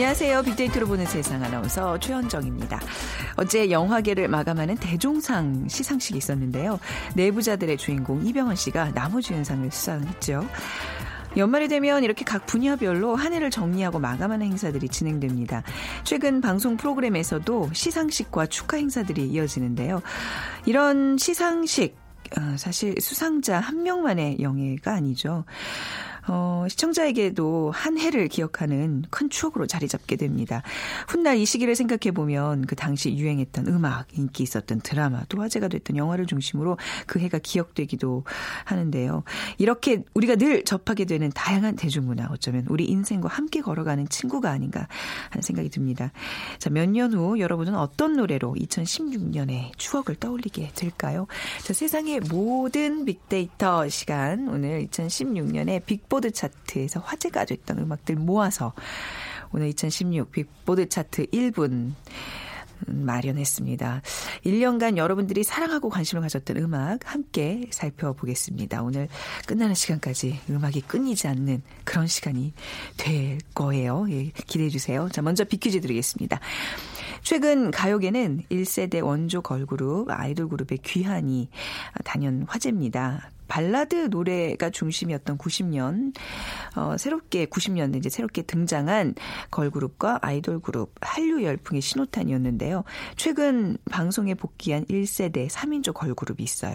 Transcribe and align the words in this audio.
안녕하세요. 0.00 0.44
빅데이터로 0.44 0.86
보는 0.86 1.04
세상 1.04 1.44
아나운서 1.44 1.98
최현정입니다. 1.98 2.80
어제 3.36 3.70
영화계를 3.70 4.28
마감하는 4.28 4.76
대종상 4.76 5.68
시상식이 5.68 6.16
있었는데요. 6.16 6.80
내부자들의 7.16 7.76
주인공 7.76 8.24
이병헌 8.24 8.56
씨가 8.56 8.92
나무주연상을 8.92 9.70
수상했죠. 9.70 10.48
연말이 11.36 11.68
되면 11.68 12.02
이렇게 12.02 12.24
각 12.24 12.46
분야별로 12.46 13.14
한 13.14 13.34
해를 13.34 13.50
정리하고 13.50 13.98
마감하는 13.98 14.46
행사들이 14.46 14.88
진행됩니다. 14.88 15.64
최근 16.04 16.40
방송 16.40 16.78
프로그램에서도 16.78 17.68
시상식과 17.74 18.46
축하 18.46 18.78
행사들이 18.78 19.26
이어지는데요. 19.26 20.00
이런 20.64 21.18
시상식 21.18 21.94
어, 22.38 22.56
사실 22.56 22.94
수상자 23.00 23.60
한 23.60 23.82
명만의 23.82 24.40
영예가 24.40 24.94
아니죠. 24.94 25.44
어, 26.32 26.64
시청자에게도 26.68 27.72
한 27.72 27.98
해를 27.98 28.28
기억하는 28.28 29.02
큰 29.10 29.28
추억으로 29.28 29.66
자리 29.66 29.88
잡게 29.88 30.14
됩니다. 30.14 30.62
훗날 31.08 31.38
이 31.38 31.44
시기를 31.44 31.74
생각해 31.74 32.12
보면 32.14 32.66
그 32.66 32.76
당시 32.76 33.16
유행했던 33.16 33.66
음악, 33.66 34.06
인기 34.16 34.44
있었던 34.44 34.80
드라마, 34.80 35.24
또 35.28 35.40
화제가 35.40 35.66
됐던 35.66 35.96
영화를 35.96 36.26
중심으로 36.26 36.78
그 37.06 37.18
해가 37.18 37.38
기억되기도 37.38 38.22
하는데요. 38.64 39.24
이렇게 39.58 40.04
우리가 40.14 40.36
늘 40.36 40.64
접하게 40.64 41.04
되는 41.04 41.30
다양한 41.34 41.74
대중문화, 41.74 42.28
어쩌면 42.30 42.64
우리 42.68 42.84
인생과 42.84 43.28
함께 43.28 43.60
걸어가는 43.60 44.08
친구가 44.08 44.50
아닌가 44.50 44.86
하는 45.30 45.42
생각이 45.42 45.68
듭니다. 45.68 46.12
자, 46.58 46.70
몇 46.70 46.88
년 46.90 47.12
후 47.12 47.40
여러분은 47.40 47.74
어떤 47.74 48.12
노래로 48.14 48.54
2016년의 48.58 49.72
추억을 49.76 50.14
떠올리게 50.14 50.70
될까요? 50.76 51.26
자, 51.64 51.72
세상의 51.72 52.20
모든 52.30 53.04
빅데이터 53.04 53.88
시간, 53.88 54.48
오늘 54.48 54.86
2016년의 54.86 55.84
빅 55.86 56.08
빅보드 56.20 56.30
차트에서 56.32 57.00
화제가 57.00 57.46
됐던 57.46 57.78
음악들 57.78 58.16
모아서 58.16 58.72
오늘 59.52 59.68
2016 59.68 60.30
빅보드 60.30 60.88
차트 60.88 61.26
1분 61.26 61.94
마련했습니다. 62.86 64.00
1년간 64.44 64.96
여러분들이 64.96 65.44
사랑하고 65.44 65.90
관심을 65.90 66.22
가졌던 66.22 66.56
음악 66.58 67.00
함께 67.12 67.68
살펴보겠습니다. 67.70 68.82
오늘 68.82 69.08
끝나는 69.46 69.74
시간까지 69.74 70.40
음악이 70.48 70.82
끊이지 70.82 71.26
않는 71.28 71.62
그런 71.84 72.06
시간이 72.06 72.54
될 72.96 73.38
거예요. 73.54 74.06
예, 74.10 74.30
기대해 74.46 74.70
주세요. 74.70 75.08
자, 75.12 75.20
먼저 75.20 75.44
빅퀴즈 75.44 75.80
드리겠습니다. 75.80 76.40
최근 77.22 77.70
가요계는 77.70 78.44
1세대 78.50 79.04
원조 79.04 79.42
걸그룹 79.42 80.08
아이돌 80.10 80.48
그룹의 80.48 80.78
귀환이 80.78 81.50
단연 82.04 82.46
화제입니다. 82.48 83.30
발라드 83.50 84.06
노래가 84.10 84.70
중심이었던 84.70 85.36
90년 85.36 86.14
어, 86.76 86.96
새롭게 86.96 87.46
90년대 87.46 87.96
이제 87.96 88.08
새롭게 88.08 88.42
등장한 88.42 89.16
걸그룹과 89.50 90.20
아이돌 90.22 90.60
그룹 90.60 90.94
한류 91.00 91.42
열풍의 91.42 91.82
신호탄이었는데요. 91.82 92.84
최근 93.16 93.76
방송에 93.90 94.34
복귀한 94.34 94.84
1세대 94.86 95.50
3인조 95.50 95.92
걸그룹이 95.92 96.42
있어요. 96.42 96.74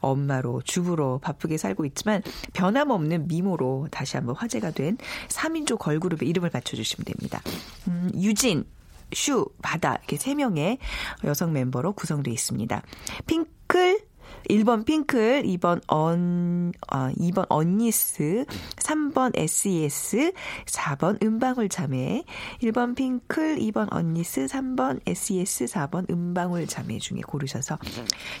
엄마로 0.00 0.62
주부로 0.62 1.18
바쁘게 1.20 1.56
살고 1.56 1.84
있지만 1.86 2.22
변함없는 2.54 3.28
미모로 3.28 3.86
다시 3.90 4.16
한번 4.16 4.34
화제가 4.34 4.72
된 4.72 4.98
3인조 5.28 5.78
걸그룹의 5.78 6.28
이름을 6.28 6.50
맞춰주시면 6.52 7.04
됩니다. 7.04 7.40
음, 7.86 8.10
유진, 8.16 8.64
슈, 9.12 9.48
바다 9.62 9.94
이렇게 9.94 10.16
세 10.16 10.34
명의 10.34 10.78
여성 11.24 11.52
멤버로 11.52 11.92
구성되어 11.92 12.32
있습니다. 12.32 12.82
핑클, 13.26 14.09
1번 14.48 14.84
핑클, 14.84 15.42
2번 15.44 15.80
언, 15.86 16.72
어, 16.90 17.10
2번 17.18 17.46
언니스, 17.48 18.44
3번 18.76 19.36
SES, 19.36 20.32
4번 20.66 21.22
음방울 21.22 21.68
자매, 21.68 22.24
1번 22.62 22.96
핑클, 22.96 23.58
2번 23.58 23.92
언니스, 23.92 24.46
3번 24.46 25.00
SES, 25.06 25.66
4번 25.66 26.10
음방울 26.10 26.66
자매 26.66 26.98
중에 26.98 27.20
고르셔서 27.20 27.78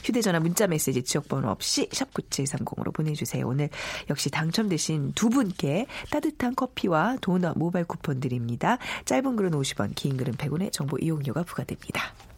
휴대전화 0.04 0.40
문자 0.40 0.66
메시지 0.66 1.02
지역번호 1.02 1.48
없이 1.48 1.88
샵9730으로 1.88 2.92
보내주세요. 2.92 3.46
오늘 3.46 3.68
역시 4.08 4.30
당첨되신 4.30 5.12
두 5.14 5.28
분께 5.28 5.86
따뜻한 6.10 6.54
커피와 6.54 7.16
도넛 7.20 7.58
모바일 7.58 7.84
쿠폰 7.84 8.20
드립니다. 8.20 8.78
짧은 9.04 9.36
글은 9.36 9.52
50원, 9.52 9.92
긴 9.94 10.16
글은 10.16 10.34
100원의 10.34 10.72
정보 10.72 10.96
이용료가 10.98 11.42
부과됩니다. 11.42 12.29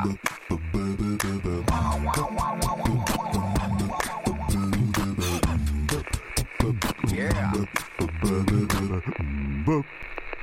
Yeah. 0.00 0.12
Yeah. 7.12 7.50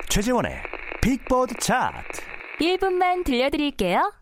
최재원의 0.09 0.61
빅보드 1.01 1.55
차트 1.59 2.21
1분만 2.59 3.23
들려드릴게요. 3.23 4.13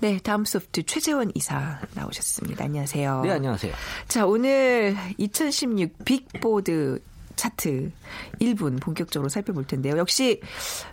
네, 0.00 0.18
다음 0.22 0.44
소프트 0.44 0.84
최재원 0.84 1.30
이사 1.34 1.80
나오셨습니다. 1.94 2.64
안녕하세요. 2.64 3.22
네, 3.22 3.30
안녕하세요. 3.32 3.72
자, 4.08 4.26
오늘 4.26 4.96
2016 5.18 6.04
빅보드 6.04 7.00
차트 7.36 7.90
1분 8.40 8.80
본격적으로 8.80 9.28
살펴볼 9.28 9.64
텐데요. 9.66 9.96
역시 9.98 10.40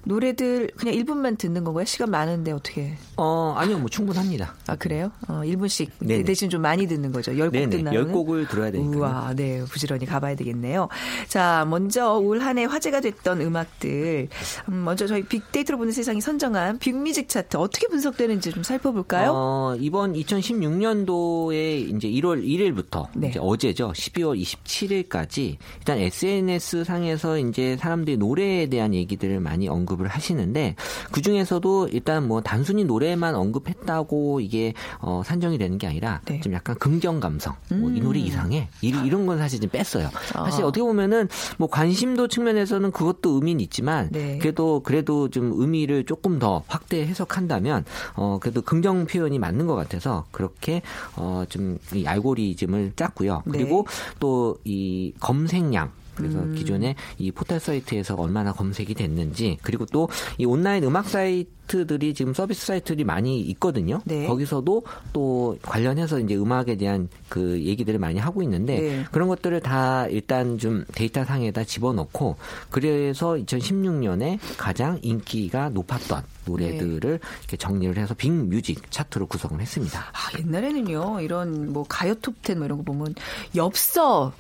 노래들 0.04 0.72
그냥 0.78 0.96
1분만 0.96 1.38
듣는 1.38 1.64
건가요? 1.64 1.86
시간 1.86 2.10
많은데 2.12 2.52
어떻게? 2.52 2.96
어, 3.18 3.54
아니요. 3.58 3.80
뭐 3.80 3.90
충분합니다. 3.90 4.56
아, 4.68 4.76
그래요? 4.76 5.12
어, 5.28 5.42
1분씩 5.44 5.90
네네. 6.00 6.24
대신 6.24 6.50
좀 6.50 6.62
많이 6.62 6.88
듣는 6.88 7.12
거죠. 7.12 7.32
10곡 7.32 7.52
네네. 7.52 7.70
듣나요? 7.70 8.06
10곡을 8.08 8.50
들어야 8.50 8.72
되니까요. 8.72 8.98
우와, 9.00 9.34
네. 9.36 9.64
부지런히 9.66 10.06
가봐야 10.06 10.36
되겠네요. 10.36 10.88
자, 11.28 11.66
먼저 11.70 12.18
올 12.18 12.42
한 12.42 12.58
해 12.58 12.66
화제가 12.66 13.00
됐던 13.02 13.42
음악들. 13.42 14.28
음, 14.70 14.84
먼저 14.84 15.06
저희 15.08 15.24
빅데이터로 15.24 15.78
보는 15.78 15.92
세상이 15.94 16.20
선정한 16.22 16.80
빅뮤직 16.80 17.30
차트 17.30 17.56
어떻게 17.58 17.88
분석되는지 17.88 18.52
좀 18.52 18.64
살펴볼까요? 18.64 19.32
어, 19.34 19.76
이번 19.80 20.14
2016년도에 20.14 21.96
이제 21.96 22.08
1월 22.10 22.44
1일부터 22.44 23.08
네. 23.16 23.30
이제 23.30 23.40
어제죠. 23.42 23.92
12월 23.94 24.40
27일까지 24.42 25.58
일단 25.80 25.98
SNS 26.42 26.84
상에서 26.86 27.38
이제 27.38 27.76
사람들이 27.78 28.18
노래에 28.18 28.68
대한 28.68 28.94
얘기들을 28.94 29.40
많이 29.40 29.68
언급을 29.68 30.08
하시는데 30.08 30.76
그 31.12 31.22
중에서도 31.22 31.90
일단 31.90 32.28
뭐 32.28 32.42
단순히 32.42 32.86
노래만 32.86 33.36
언급했다고 33.36 34.40
이게 34.40 34.74
어, 35.00 35.22
산정이 35.26 35.58
되는 35.58 35.78
게 35.78 35.88
아니라 35.88 36.22
네. 36.26 36.40
좀 36.40 36.54
약간 36.54 36.76
긍정 36.80 37.20
감성, 37.20 37.56
뭐이 37.70 38.00
노래 38.00 38.20
이상해 38.20 38.70
이- 38.82 38.88
이런 39.06 39.26
건 39.26 39.38
사실 39.38 39.60
좀 39.60 39.70
뺐어요. 39.70 40.10
사실 40.34 40.64
아. 40.64 40.68
어떻게 40.68 40.82
보면은 40.82 41.28
뭐 41.58 41.68
관심도 41.68 42.28
측면에서는 42.28 42.92
그것도 42.92 43.32
의미는 43.36 43.60
있지만 43.62 44.10
네. 44.12 44.38
그래도 44.40 44.82
그래도 44.82 45.30
좀 45.30 45.52
의미를 45.56 46.06
조금 46.06 46.40
더 46.40 46.64
확대 46.68 47.06
해석한다면 47.06 47.84
어 48.16 48.38
그래도 48.42 48.62
긍정 48.62 49.06
표현이 49.06 49.38
맞는 49.40 49.68
것 49.68 49.76
같아서 49.76 50.26
그렇게 50.32 50.82
어 51.18 51.46
좀 51.50 51.78
이 51.94 52.06
알고리즘을 52.06 52.94
짰고요. 52.96 53.44
네. 53.46 53.52
그리고 53.52 53.86
또이 54.20 55.14
검색량 55.20 55.92
그래서 56.16 56.40
음. 56.40 56.56
기존에 56.56 56.96
이 57.18 57.32
포털 57.32 57.60
사이트에서 57.60 58.16
얼마나 58.16 58.52
검색이 58.52 58.94
됐는지 58.94 59.58
그리고 59.62 59.86
또 59.86 60.08
이 60.38 60.46
온라인 60.46 60.84
음악 60.84 61.08
사이트들이 61.08 62.14
지금 62.14 62.34
서비스 62.34 62.66
사이트들이 62.66 63.04
많이 63.04 63.42
있거든요. 63.42 64.02
네. 64.06 64.26
거기서도 64.28 64.84
또 65.14 65.58
관련해서 65.62 66.20
이제 66.20 66.36
음악에 66.36 66.76
대한 66.78 67.10
그 67.30 67.62
얘기들을 67.62 68.00
많이 68.00 68.20
하고 68.20 68.42
있는데 68.44 68.80
네. 68.80 69.06
그런 69.12 69.28
것들을 69.28 69.60
다 69.62 70.08
일단 70.08 70.58
좀 70.58 70.86
데이터 70.94 71.24
상에다 71.24 71.64
집어넣고 71.64 72.38
그래서 72.70 73.34
2016년에 73.34 74.40
가장 74.58 75.00
인기가 75.02 75.70
높았던 75.70 76.24
노래들을 76.46 77.20
이렇게 77.40 77.58
정리를 77.58 77.96
해서 77.98 78.14
빅뮤직 78.16 78.90
차트로 78.92 79.28
구성을 79.28 79.62
했습니다. 79.62 80.00
아, 80.00 80.40
옛날에는요, 80.40 81.22
이런 81.22 81.72
뭐 81.72 81.86
가요 81.88 82.16
톱10 82.16 82.56
뭐 82.56 82.66
이런 82.66 82.80
거 82.80 82.84
보면 82.84 83.14
엽서 83.56 84.34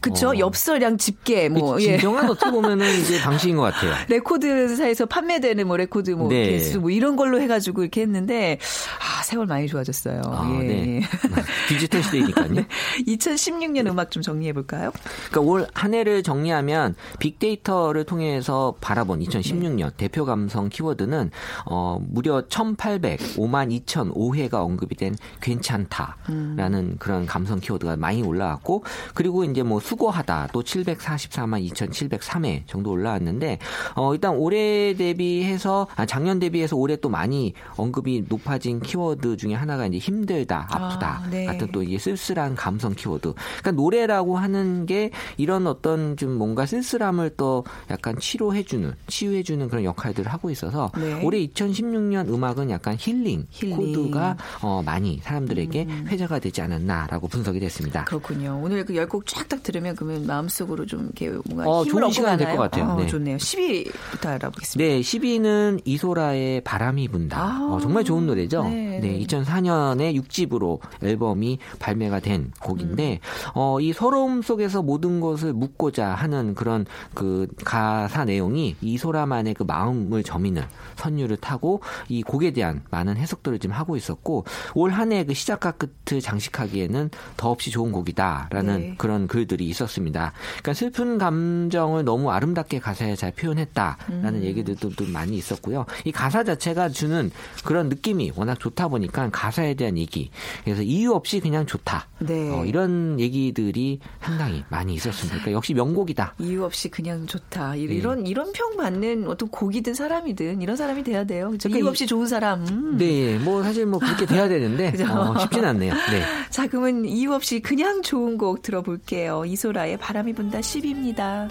그쵸? 0.00 0.30
어, 0.30 0.38
엽서량 0.38 0.98
집계, 0.98 1.48
뭐, 1.48 1.74
그 1.74 1.82
예. 1.82 1.92
진정한 1.92 2.28
어떻게 2.28 2.50
보면은 2.50 2.86
이제 3.00 3.20
방식인 3.20 3.56
것 3.56 3.62
같아요. 3.62 3.94
레코드사에서 4.08 5.06
판매되는 5.06 5.66
뭐 5.66 5.76
레코드 5.76 6.10
뭐 6.10 6.28
네. 6.28 6.50
개수 6.50 6.80
뭐 6.80 6.90
이런 6.90 7.16
걸로 7.16 7.40
해가지고 7.40 7.82
이렇게 7.82 8.00
했는데 8.02 8.58
아 9.00 9.22
세월 9.22 9.46
많이 9.46 9.68
좋아졌어요. 9.68 10.22
아, 10.24 10.58
예. 10.62 10.66
네. 10.66 11.02
디지털 11.68 12.02
시대니까요. 12.02 12.64
2016년 13.06 13.86
음악 13.88 14.10
좀 14.10 14.22
정리해 14.22 14.52
볼까요? 14.52 14.92
그러니까 15.30 15.40
올 15.40 15.66
한 15.74 15.94
해를 15.94 16.22
정리하면 16.22 16.94
빅데이터를 17.18 18.04
통해서 18.04 18.74
바라본 18.80 19.20
2016년 19.20 19.96
대표 19.96 20.24
감성 20.24 20.68
키워드는 20.68 21.30
어 21.66 21.98
무려 22.00 22.42
1,805만 22.48 23.84
2,005회가 23.84 24.54
언급이 24.54 24.96
된 24.96 25.14
괜찮다라는 25.40 26.96
그런 26.98 27.26
감성 27.26 27.60
키워드가 27.60 27.96
많이 27.96 28.22
올라왔고 28.22 28.84
그리고 29.14 29.44
이제 29.44 29.62
뭐 29.62 29.78
수고하다 29.86 30.48
또 30.52 30.62
744만 30.62 31.64
2,703회 31.70 32.66
정도 32.66 32.90
올라왔는데 32.90 33.58
어 33.94 34.12
일단 34.14 34.34
올해 34.34 34.94
대비해서 34.94 35.86
아 35.94 36.04
작년 36.06 36.38
대비해서 36.40 36.76
올해 36.76 36.96
또 36.96 37.08
많이 37.08 37.54
언급이 37.76 38.24
높아진 38.28 38.80
키워드 38.80 39.36
중에 39.36 39.54
하나가 39.54 39.86
이제 39.86 39.98
힘들다, 39.98 40.66
아프다 40.70 41.22
아, 41.24 41.30
네. 41.30 41.46
같은 41.46 41.70
또 41.72 41.82
이게 41.82 41.98
쓸쓸한 41.98 42.56
감성 42.56 42.94
키워드. 42.94 43.32
그러니까 43.60 43.70
노래라고 43.72 44.36
하는 44.36 44.86
게 44.86 45.10
이런 45.36 45.66
어떤 45.66 46.16
좀 46.16 46.32
뭔가 46.36 46.66
쓸쓸함을 46.66 47.34
또 47.36 47.64
약간 47.90 48.18
치료해주는, 48.18 48.92
치유해주는 49.06 49.68
그런 49.68 49.84
역할들을 49.84 50.32
하고 50.32 50.50
있어서 50.50 50.90
네. 50.96 51.22
올해 51.22 51.46
2016년 51.46 52.28
음악은 52.28 52.70
약간 52.70 52.96
힐링, 52.98 53.46
힐링. 53.50 53.76
코드가 53.76 54.36
어, 54.62 54.82
많이 54.84 55.20
사람들에게 55.22 55.86
회자가 56.08 56.38
되지 56.40 56.60
않았나라고 56.62 57.28
분석이 57.28 57.60
됐습니다. 57.60 58.04
그렇군요. 58.04 58.60
오늘 58.62 58.84
그 58.84 58.96
열 58.96 59.06
곡 59.06 59.24
쫙딱 59.26 59.62
들으 59.62 59.75
면 59.80 59.96
그러면 59.96 60.26
마음속으로 60.26 60.86
좀 60.86 61.04
이렇게 61.04 61.30
뭔가 61.46 61.68
어, 61.68 61.82
힘을 61.84 62.02
좋은 62.02 62.10
시간이 62.12 62.38
될것? 62.38 62.56
같아요. 62.56 62.92
어, 62.92 62.96
네. 62.96 63.06
좋네요. 63.06 63.36
10위부터 63.36 64.26
알아보겠습니다. 64.26 64.76
네, 64.76 65.00
10위는 65.00 65.82
이소라의 65.84 66.62
바람이 66.62 67.08
분다. 67.08 67.40
아, 67.40 67.68
어, 67.70 67.80
정말 67.80 68.04
좋은 68.04 68.26
노래죠. 68.26 68.64
네. 68.64 68.98
네, 69.00 69.18
2004년에 69.26 70.20
6집으로 70.22 70.80
앨범이 71.02 71.58
발매가 71.78 72.20
된 72.20 72.52
곡인데, 72.60 73.20
어, 73.54 73.80
이 73.80 73.92
서러움 73.92 74.42
속에서 74.42 74.82
모든 74.82 75.20
것을 75.20 75.52
묻고자 75.52 76.08
하는 76.08 76.54
그런 76.54 76.86
그 77.14 77.46
가사 77.64 78.24
내용이 78.24 78.76
이소라만의 78.80 79.54
그 79.54 79.62
마음을 79.62 80.22
저미는 80.22 80.62
선율을 80.96 81.36
타고 81.38 81.80
이 82.08 82.22
곡에 82.22 82.52
대한 82.52 82.82
많은 82.90 83.16
해석들을 83.16 83.58
지금 83.58 83.74
하고 83.76 83.96
있었고, 83.96 84.44
올 84.74 84.90
한해 84.90 85.24
그 85.24 85.34
시작과 85.34 85.72
끝을 85.72 86.20
장식하기에는 86.20 87.10
더없이 87.36 87.70
좋은 87.70 87.92
곡이다라는 87.92 88.80
네. 88.80 88.94
그런 88.98 89.26
글들이 89.26 89.65
있었습니다. 89.68 90.32
그러니까 90.62 90.74
슬픈 90.74 91.18
감정을 91.18 92.04
너무 92.04 92.30
아름답게 92.30 92.78
가사에 92.80 93.16
잘 93.16 93.32
표현했다라는 93.32 94.44
얘기들도 94.44 94.90
좀 94.90 95.12
많이 95.12 95.36
있었고요. 95.36 95.86
이 96.04 96.12
가사 96.12 96.44
자체가 96.44 96.88
주는 96.88 97.30
그런 97.64 97.88
느낌이 97.88 98.32
워낙 98.36 98.58
좋다 98.60 98.88
보니까 98.88 99.28
가사에 99.30 99.74
대한 99.74 99.98
얘기, 99.98 100.30
그래서 100.64 100.82
이유 100.82 101.12
없이 101.12 101.40
그냥 101.40 101.66
좋다. 101.66 102.08
네. 102.20 102.50
어, 102.50 102.64
이런 102.64 103.18
얘기들이 103.20 104.00
상당히 104.20 104.64
많이 104.68 104.94
있었습니다. 104.94 105.34
그러니까 105.38 105.52
역시 105.52 105.74
명곡이다. 105.74 106.34
이유 106.38 106.64
없이 106.64 106.88
그냥 106.88 107.26
좋다. 107.26 107.76
이- 107.76 107.86
네. 107.86 107.94
이런 107.94 108.26
이런 108.26 108.52
평 108.52 108.76
받는 108.76 109.26
어떤 109.28 109.48
곡이든 109.50 109.94
사람이든 109.94 110.62
이런 110.62 110.76
사람이 110.76 111.02
돼야 111.04 111.24
돼요. 111.24 111.50
그죠? 111.50 111.68
그러니까 111.68 111.78
이유 111.78 111.84
이- 111.86 111.88
없이 111.88 112.06
좋은 112.06 112.26
사람. 112.26 112.66
음. 112.66 112.96
네, 112.98 113.38
뭐 113.38 113.62
사실 113.62 113.86
뭐 113.86 113.98
그렇게 113.98 114.26
돼야 114.26 114.48
되는데? 114.48 114.92
어, 115.04 115.38
쉽진 115.40 115.64
않네요. 115.64 115.92
네. 115.94 116.22
자, 116.50 116.66
그러면 116.66 117.04
이유 117.04 117.32
없이 117.32 117.60
그냥 117.60 118.02
좋은 118.02 118.38
곡 118.38 118.62
들어볼게요. 118.62 119.44
이소라의 119.56 119.96
바람이 119.96 120.34
분다 120.34 120.60
10입니다. 120.60 121.48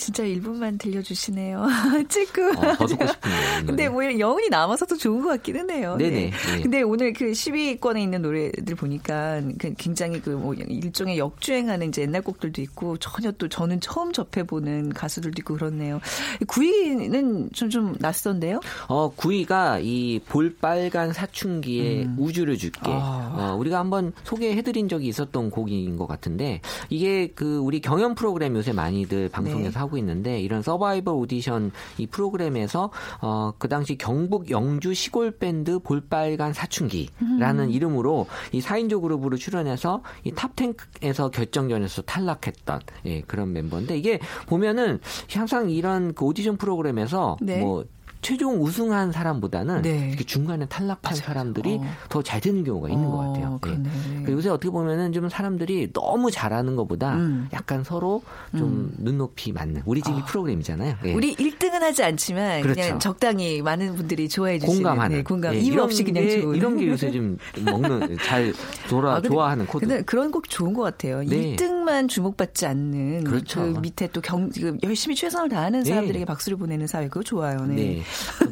진짜 0.00 0.24
1분만 0.24 0.78
들려주시네요. 0.78 1.66
찌꾸. 2.08 2.50
어, 2.56 2.74
더 2.74 2.86
듣고 2.86 3.04
노래. 3.04 3.66
근데 3.66 3.88
뭐 3.88 4.18
여운이 4.18 4.48
남아서 4.48 4.86
또 4.86 4.96
좋은 4.96 5.22
것 5.22 5.28
같기는 5.28 5.70
해요. 5.70 5.96
네네, 5.96 6.30
네. 6.30 6.62
근데 6.62 6.82
오늘 6.82 7.12
그 7.12 7.26
10위권에 7.26 8.00
있는 8.00 8.22
노래들 8.22 8.74
보니까 8.74 9.40
그 9.58 9.74
굉장히 9.78 10.20
그 10.20 10.40
뭐 10.40 10.54
일종의 10.54 11.18
역주행하는 11.18 11.88
이제 11.88 12.02
옛날 12.02 12.22
곡들도 12.22 12.60
있고 12.62 12.96
전혀 12.96 13.30
또 13.32 13.48
저는 13.48 13.80
처음 13.80 14.12
접해보는 14.12 14.90
가수들도 14.90 15.36
있고 15.40 15.54
그렇네요. 15.54 16.00
9위는 16.46 17.52
좀, 17.54 17.70
좀 17.70 17.94
낯선데요? 17.98 18.60
어, 18.88 19.14
9위가 19.14 19.84
이 19.84 20.20
볼빨간 20.26 21.12
사춘기의 21.12 22.08
우주를 22.16 22.56
줄게. 22.56 22.90
음. 22.90 22.96
아. 22.98 23.50
어, 23.52 23.56
우리가 23.56 23.78
한번 23.78 24.12
소개해드린 24.24 24.88
적이 24.88 25.08
있었던 25.08 25.50
곡인 25.50 25.96
것 25.96 26.06
같은데, 26.06 26.60
이게 26.88 27.28
그 27.34 27.58
우리 27.58 27.80
경연 27.80 28.14
프로그램 28.14 28.56
요새 28.56 28.72
많이들 28.72 29.28
방송에서 29.28 29.70
네. 29.70 29.78
하고 29.78 29.89
있는데, 29.98 30.40
이런 30.40 30.62
서바이벌 30.62 31.14
오디션 31.14 31.72
이 31.98 32.06
프로그램에서, 32.06 32.90
어, 33.20 33.52
그 33.58 33.68
당시 33.68 33.96
경북 33.96 34.50
영주 34.50 34.94
시골 34.94 35.30
밴드 35.32 35.78
볼빨간 35.78 36.52
사춘기라는 36.52 37.64
음. 37.64 37.70
이름으로 37.70 38.26
이 38.52 38.60
4인조 38.60 39.02
그룹으로 39.02 39.36
출연해서 39.36 40.02
이 40.24 40.32
탑10에서 40.32 41.30
결정전에서 41.30 42.02
탈락했던, 42.02 42.80
예, 43.06 43.20
그런 43.22 43.52
멤버인데, 43.52 43.96
이게 43.96 44.18
보면은 44.46 45.00
항상 45.34 45.70
이런 45.70 46.14
그 46.14 46.24
오디션 46.24 46.56
프로그램에서 46.56 47.36
네. 47.40 47.60
뭐 47.60 47.84
최종 48.22 48.62
우승한 48.62 49.12
사람보다는 49.12 49.82
네. 49.82 50.08
이렇게 50.08 50.24
중간에 50.24 50.66
탈락한 50.66 51.14
사람들이 51.16 51.76
어. 51.80 51.84
더잘 52.08 52.40
되는 52.40 52.64
경우가 52.64 52.88
있는 52.88 53.10
것 53.10 53.16
같아요. 53.18 53.46
어, 53.54 53.58
그러네. 53.60 53.88
그 54.26 54.32
요새 54.32 54.48
어떻게 54.50 54.70
보면은 54.70 55.12
좀 55.12 55.28
사람들이 55.28 55.92
너무 55.92 56.30
잘하는 56.30 56.76
것보다 56.76 57.14
음. 57.16 57.48
약간 57.52 57.82
서로 57.84 58.22
좀 58.56 58.92
눈높이 58.98 59.52
맞는 59.52 59.82
우리 59.86 60.02
집이 60.02 60.22
프로그램이잖아요. 60.26 60.96
예. 61.04 61.14
우리 61.14 61.34
1등은 61.34 61.80
하지 61.80 62.04
않지만 62.04 62.60
그냥 62.62 62.74
그렇죠. 62.74 62.98
적당히 62.98 63.62
많은 63.62 63.94
분들이 63.96 64.28
좋아해 64.28 64.58
주시는 64.58 64.82
공감하는 64.82 65.16
네, 65.18 65.22
공감 65.22 65.54
예, 65.54 65.58
이유 65.58 65.80
없이 65.80 66.04
그냥 66.04 66.24
게, 66.24 66.40
좋은 66.42 66.56
이런 66.56 66.76
게 66.76 66.88
요새 66.88 67.10
좀 67.10 67.38
먹는 67.64 68.18
잘 68.18 68.52
돌아 68.88 69.12
아, 69.12 69.14
근데- 69.16 69.28
좋아하는 69.28 69.66
코드. 69.66 69.86
근데 69.86 70.02
그런 70.02 70.30
곡 70.30 70.48
좋은 70.48 70.74
것 70.74 70.82
같아요. 70.82 71.20
네. 71.22 71.56
1등 71.56 71.79
만 71.80 72.08
주목받지 72.08 72.66
않는 72.66 73.24
그렇죠. 73.24 73.60
그 73.60 73.80
밑에 73.80 74.08
또 74.08 74.20
경, 74.20 74.50
그 74.50 74.76
열심히 74.82 75.14
최선을 75.14 75.48
다하는 75.48 75.82
네. 75.82 75.90
사람들에게 75.90 76.24
박수를 76.24 76.58
보내는 76.58 76.86
사회 76.86 77.08
그거 77.08 77.22
좋아요. 77.22 77.64
네. 77.66 77.74
네. 77.74 78.02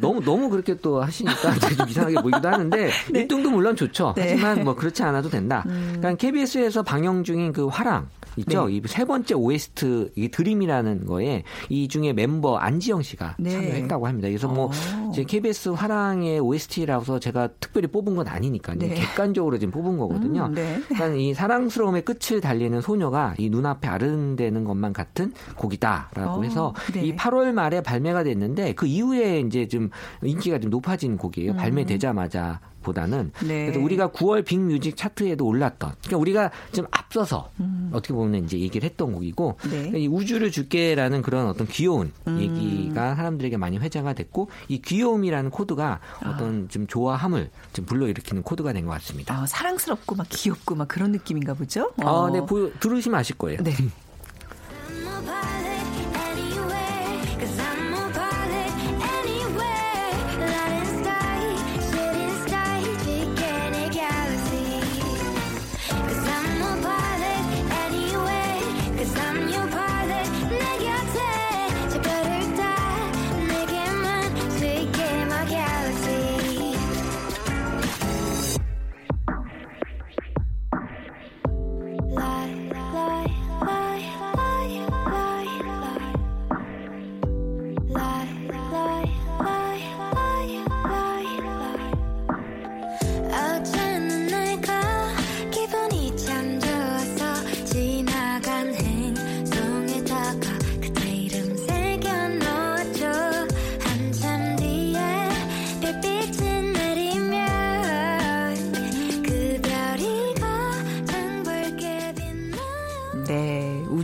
너무 0.01 0.21
너무 0.21 0.49
그렇게 0.49 0.77
또 0.77 1.03
하시니까 1.03 1.55
좀 1.77 1.89
이상하게 1.89 2.17
보이기도 2.17 2.49
하는데 2.49 2.91
1등도 3.09 3.51
물론 3.51 3.77
좋죠. 3.77 4.15
네. 4.17 4.31
하지만 4.31 4.65
뭐 4.65 4.75
그렇지 4.75 5.03
않아도 5.03 5.29
된다. 5.29 5.65
그러니까 5.67 6.15
KBS에서 6.15 6.83
방영 6.83 7.25
중인 7.25 7.53
그 7.53 7.67
화랑 7.67 8.09
있죠. 8.37 8.67
네. 8.67 8.77
이세 8.77 9.05
번째 9.05 9.35
OST 9.35 10.13
이 10.17 10.29
드림이라는 10.29 11.07
거에 11.07 11.45
이 11.69 11.89
중에 11.89 12.11
멤버 12.11 12.57
안지영 12.59 13.03
씨가 13.03 13.37
네. 13.39 13.51
참여했다고 13.51 14.07
합니다. 14.07 14.29
그래서 14.29 14.49
뭐 14.49 14.67
어. 14.67 15.11
이제 15.13 15.25
KBS 15.25 15.71
화랑의 15.71 16.41
OST라서 16.41 17.19
제가 17.19 17.49
특별히 17.61 17.89
뽑은 17.89 18.15
건 18.17 18.29
아니니까요. 18.29 18.79
네. 18.79 18.95
객관적으로 18.95 19.59
지금 19.59 19.73
뽑은 19.73 19.99
거거든요. 19.99 20.47
음, 20.47 20.55
네. 20.55 20.81
그러니까 20.89 21.19
이 21.19 21.35
사랑스러움의 21.35 22.03
끝을 22.03 22.41
달리는 22.41 22.81
소녀가 22.81 23.35
이 23.39 23.51
눈앞에 23.51 23.89
아른대는 23.89 24.65
것만 24.65 24.93
같은 24.93 25.33
곡이다라고 25.57 26.41
어, 26.41 26.43
해서 26.43 26.75
네. 26.93 27.07
이 27.07 27.17
8월 27.17 27.53
말에 27.53 27.83
발매가 27.83 28.25
됐는데 28.25 28.75
그 28.75 28.87
이후에 28.87 29.41
이제 29.41 29.67
좀 29.67 29.91
인기가 30.23 30.59
좀 30.59 30.71
높아진 30.71 31.17
곡이에요. 31.17 31.55
발매되자마자 31.55 32.61
보다는 32.89 33.33
네. 33.47 33.67
그래서 33.67 33.81
우리가 33.81 34.09
9월 34.09 34.45
빅뮤직 34.45 34.97
차트에도 34.97 35.47
올랐던 35.47 35.93
그러니까 36.01 36.17
우리가 36.19 36.51
좀 36.73 36.87
앞서서 36.91 37.51
음. 37.61 37.91
어떻게 37.93 38.13
보면 38.15 38.45
이제 38.45 38.59
얘기를 38.59 38.89
했던 38.89 39.13
곡이고 39.13 39.59
네. 39.71 39.93
이 39.95 40.09
우주를 40.09 40.51
줄게라는 40.51 41.23
그런 41.23 41.47
어떤 41.47 41.67
귀여운 41.69 42.11
음. 42.27 42.41
얘기가 42.41 43.15
사람들에게 43.15 43.57
많이 43.57 43.79
회자가 43.79 44.13
됐고 44.15 44.51
이 44.67 44.81
귀여움이라는 44.83 45.51
코드가 45.51 46.01
아. 46.21 46.31
어떤 46.31 46.69
좀 46.69 46.87
좋아함을 46.87 47.51
좀 47.73 47.85
불러일으키는 47.85 48.43
코드가 48.43 48.73
된 48.73 48.89
것 48.89 48.93
같습니다. 48.93 49.35
아, 49.35 49.47
사랑스럽고 49.47 50.15
막 50.15 50.27
귀엽고 50.31 50.75
막 50.75 50.89
그런 50.89 51.13
느낌인가 51.13 51.55
보죠? 51.55 51.93
아, 51.99 52.07
어. 52.07 52.31
네, 52.31 52.41
보, 52.45 52.73
들으시면 52.81 53.19
아실 53.21 53.37
거예요. 53.37 53.63
네. 53.63 53.73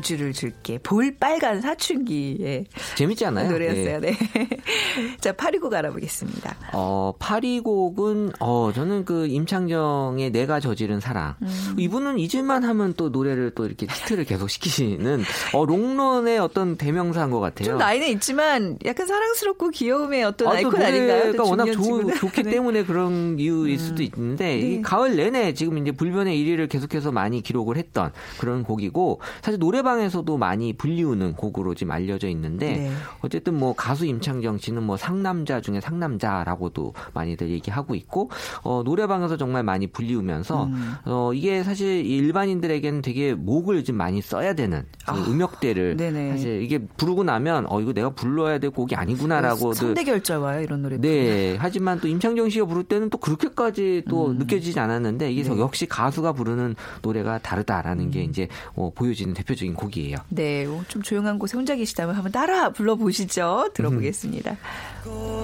우주를 0.04 0.32
줄게. 0.32 0.78
볼 0.78 1.16
빨간 1.18 1.60
사춘기의 1.60 2.66
재밌지 2.94 3.24
않아요? 3.26 3.50
노래였어요. 3.50 4.00
네. 4.00 4.16
네. 4.34 4.48
자, 5.20 5.32
8위곡 5.32 5.72
알아보겠습니다. 5.72 6.56
어, 6.74 7.14
파리곡은, 7.18 8.32
어, 8.40 8.72
저는 8.74 9.04
그 9.04 9.26
임창정의 9.26 10.30
내가 10.30 10.60
저지른 10.60 11.00
사랑. 11.00 11.34
음. 11.42 11.74
이분은 11.78 12.18
잊을만 12.18 12.64
하면 12.64 12.94
또 12.96 13.08
노래를 13.08 13.52
또 13.54 13.66
이렇게 13.66 13.86
히트를 13.86 14.24
계속 14.24 14.48
시키시는, 14.50 15.22
어, 15.54 15.64
롱런의 15.64 16.38
어떤 16.38 16.76
대명사인 16.76 17.30
것 17.30 17.40
같아요. 17.40 17.68
좀 17.68 17.78
나이는 17.78 18.08
있지만 18.08 18.78
약간 18.84 19.06
사랑스럽고 19.06 19.70
귀여움의 19.70 20.24
어떤 20.24 20.48
아, 20.48 20.50
또 20.52 20.56
아이콘 20.56 20.82
아닌가요? 20.82 21.32
또 21.34 21.48
워낙 21.48 21.66
좋, 21.66 21.82
친구들. 21.82 22.14
좋기 22.16 22.42
네. 22.44 22.50
때문에 22.50 22.84
그런 22.84 23.38
이유일 23.38 23.78
수도 23.78 24.02
있는데 24.02 24.58
이 24.58 24.76
네. 24.76 24.82
가을 24.82 25.16
내내 25.16 25.54
지금 25.54 25.78
이제 25.78 25.92
불변의 25.92 26.36
1위를 26.36 26.68
계속해서 26.68 27.12
많이 27.12 27.40
기록을 27.42 27.76
했던 27.76 28.12
그런 28.38 28.62
곡이고 28.64 29.20
사실 29.42 29.58
노래방에서도 29.58 30.36
많이 30.36 30.72
불리우는 30.72 31.34
곡으로 31.34 31.74
지금 31.74 31.92
알려져 31.92 32.28
있는데 32.28 32.72
네. 32.72 32.90
어쨌든 33.20 33.54
뭐 33.58 33.74
가수 33.74 34.06
임창정 34.06 34.58
씨는 34.58 34.82
뭐 34.82 34.96
상남자 34.96 35.60
중에 35.60 35.80
상남자라고 35.80 36.63
도 36.70 36.94
많이들 37.12 37.50
얘기하고 37.50 37.94
있고 37.94 38.30
어 38.62 38.82
노래방에서 38.84 39.36
정말 39.36 39.62
많이 39.62 39.86
불리우면서 39.86 40.64
음. 40.64 40.94
어 41.04 41.32
이게 41.34 41.62
사실 41.62 42.04
이 42.04 42.16
일반인들에게는 42.16 43.02
되게 43.02 43.34
목을 43.34 43.84
좀 43.84 43.96
많이 43.96 44.20
써야 44.20 44.54
되는 44.54 44.86
그 45.06 45.30
음역대를 45.30 45.92
아, 45.92 45.96
네네. 45.96 46.30
사실 46.30 46.62
이게 46.62 46.78
부르고 46.78 47.22
나면 47.24 47.66
어 47.68 47.80
이거 47.80 47.92
내가 47.92 48.10
불러야 48.10 48.58
될 48.58 48.70
곡이 48.70 48.94
아니구나라고 48.94 49.74
성대 49.74 50.04
결자 50.04 50.38
와요, 50.38 50.62
이런 50.62 50.82
노래. 50.82 50.98
네. 50.98 51.56
하지만 51.58 52.00
또 52.00 52.08
임창정 52.08 52.50
씨가 52.50 52.66
부를 52.66 52.84
때는 52.84 53.10
또 53.10 53.18
그렇게까지 53.18 54.04
또 54.08 54.32
느껴지지 54.32 54.78
않았는데 54.78 55.30
이게 55.30 55.42
네. 55.42 55.58
역시 55.58 55.86
가수가 55.86 56.32
부르는 56.32 56.74
노래가 57.02 57.38
다르다라는 57.38 58.10
게 58.10 58.22
이제 58.22 58.48
어, 58.74 58.90
보여지는 58.94 59.34
대표적인 59.34 59.74
곡이에요. 59.74 60.16
네, 60.28 60.66
어, 60.66 60.82
좀 60.88 61.02
조용한 61.02 61.38
곳에 61.38 61.56
혼자 61.56 61.76
계시다면 61.76 62.14
한번 62.14 62.32
따라 62.32 62.70
불러보시죠. 62.70 63.70
들어보겠습니다. 63.74 64.56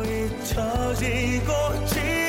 잊혀지고 0.05 1.52
지 1.87 2.20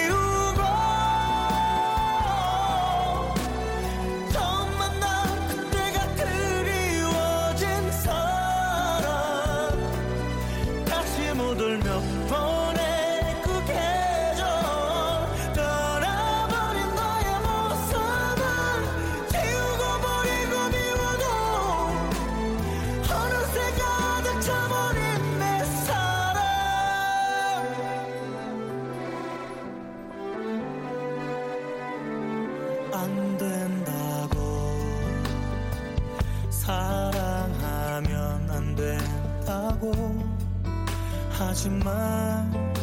하지만 41.64 42.74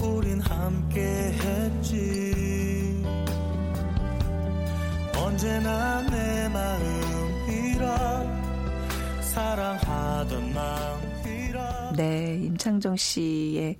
우린 0.00 0.40
함께 0.40 1.00
했지. 1.00 3.02
언제나 5.16 6.02
내 6.02 6.48
마음이라 6.48 8.22
사랑하던 9.22 10.54
마음이라. 10.54 11.92
네, 11.96 12.38
임창정 12.44 12.94
씨의 12.94 13.76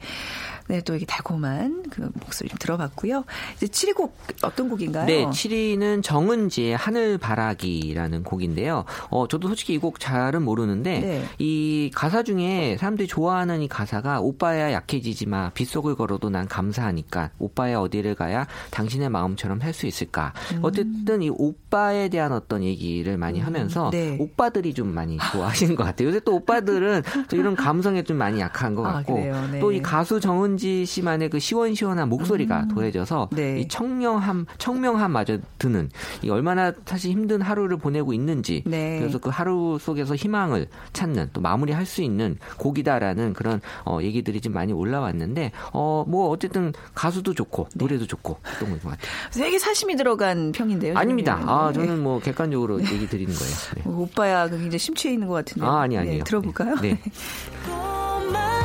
네, 0.67 0.81
또 0.81 0.97
이게 0.97 1.07
달콤한 1.07 1.78
그 1.99 2.09
목소리 2.21 2.49
좀 2.49 2.59
들어봤고요. 2.59 3.25
이제 3.57 3.67
7위 3.67 3.95
곡 3.95 4.17
어떤 4.43 4.69
곡인가요? 4.69 5.07
네, 5.07 5.27
7위는 5.27 6.03
정은지의 6.05 6.77
하늘바라기라는 6.77 8.23
곡인데요. 8.25 8.85
어, 9.11 9.27
저도 9.29 9.49
솔직히 9.49 9.75
이 9.75 9.79
곡 9.79 10.01
잘은 10.01 10.43
모르는데 10.43 10.99
네. 11.01 11.25
이 11.39 11.91
가사 11.95 12.23
중에 12.23 12.77
사람들이 12.79 13.07
좋아하는 13.09 13.63
이 13.63 13.69
가사가 13.69 14.21
오빠야 14.21 14.73
약해지지 14.73 15.27
마. 15.27 15.51
빗속을 15.51 15.95
걸어도 15.95 16.29
난 16.31 16.47
감사하니까. 16.47 17.31
오빠야 17.39 17.79
어디를 17.79 18.15
가야 18.15 18.47
당신의 18.71 19.09
마음처럼 19.09 19.61
살 19.61 19.73
수 19.73 19.87
있을까. 19.87 20.33
음. 20.55 20.59
어쨌든 20.63 21.23
이 21.23 21.31
오빠에 21.31 22.09
대한 22.09 22.33
어떤 22.33 22.63
얘기를 22.65 23.17
많이 23.17 23.39
하면서 23.41 23.91
네. 23.91 24.17
오빠들이 24.19 24.75
좀 24.75 24.89
많이 24.93 25.17
좋아하시는 25.33 25.75
것 25.77 25.85
같아요. 25.85 26.09
요새 26.09 26.21
또 26.21 26.35
오빠들은 26.35 27.03
또 27.31 27.37
이런 27.37 27.55
감성에 27.57 28.03
좀 28.03 28.17
많이 28.19 28.41
약한 28.41 28.75
것 28.75 28.85
아, 28.85 28.95
같고 28.95 29.15
그래요? 29.15 29.49
네. 29.53 29.61
또이 29.61 29.81
가수 29.81 30.19
정은지 30.21 30.85
씨만의 30.85 31.31
그 31.31 31.39
시원시원 31.39 31.88
한 31.97 32.09
목소리가 32.09 32.67
더해져서 32.75 33.29
네. 33.33 33.61
이 33.61 33.69
청명함 33.69 34.47
청명함마저 34.59 35.39
드는 35.59 35.89
이 36.23 36.31
얼마나 36.31 36.73
사실 36.85 37.13
힘든 37.13 37.41
하루를 37.41 37.77
보내고 37.77 38.13
있는지 38.13 38.65
네. 38.67 38.99
그래서 38.99 39.19
그 39.19 39.31
하루 39.31 39.79
속에서 39.81 40.17
희망을 40.17 40.67
찾는 40.93 41.31
또 41.33 41.41
마무리할 41.41 41.87
수 41.87 42.03
있는 42.03 42.37
곡이다라는 42.59 43.35
그런 43.35 43.61
어, 43.85 44.01
얘기들이 44.03 44.41
좀 44.41 44.53
많이 44.53 44.73
올라왔는데 44.73 45.53
어 45.73 46.05
뭐 46.09 46.31
어쨌든 46.31 46.73
가수도 46.95 47.35
좋고 47.35 47.65
네. 47.65 47.71
노래도 47.75 48.07
좋고 48.07 48.39
그런 48.59 48.73
것 48.73 48.83
같아요. 48.83 48.99
되게 49.33 49.59
사심이 49.59 49.95
들어간 49.95 50.53
평인데요. 50.53 50.97
아닙니다. 50.97 51.37
저는. 51.37 51.49
아 51.49 51.69
네. 51.69 51.75
저는 51.75 52.03
뭐 52.03 52.19
객관적으로 52.19 52.81
얘기 52.81 53.07
드리는 53.07 53.33
거예요. 53.35 53.55
네. 53.77 53.83
어, 53.85 53.91
오빠야 54.03 54.49
그 54.49 54.57
굉장히 54.57 54.79
심취해 54.79 55.13
있는 55.15 55.29
것 55.29 55.35
같은데. 55.35 55.67
아 55.67 55.81
아니 55.81 55.97
아니에요. 55.99 56.19
네, 56.19 56.25
들어볼까요? 56.25 56.77
네. 56.81 56.99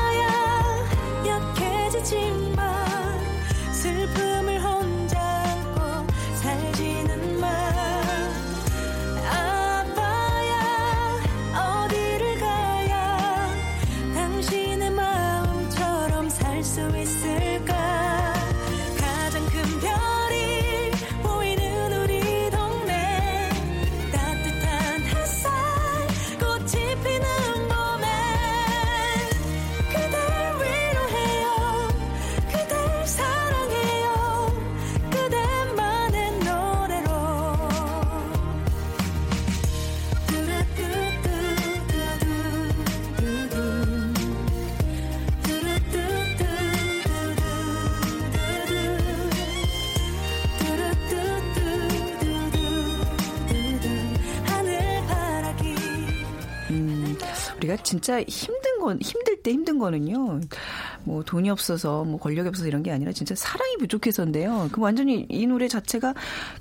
진짜 57.93 58.19
힘든 58.27 58.79
건 58.79 58.97
힘들 58.99 59.37
때 59.43 59.51
힘든 59.51 59.77
거는요. 59.77 60.39
뭐 61.03 61.21
돈이 61.23 61.51
없어서 61.51 62.03
뭐 62.03 62.17
권력이 62.19 62.47
없어서 62.49 62.67
이런 62.67 62.81
게 62.81 62.91
아니라 62.91 63.11
진짜 63.11 63.35
사랑이 63.35 63.77
부족해서인데요. 63.77 64.69
그 64.71 64.81
완전히 64.81 65.27
이 65.29 65.45
노래 65.45 65.67
자체가 65.67 66.15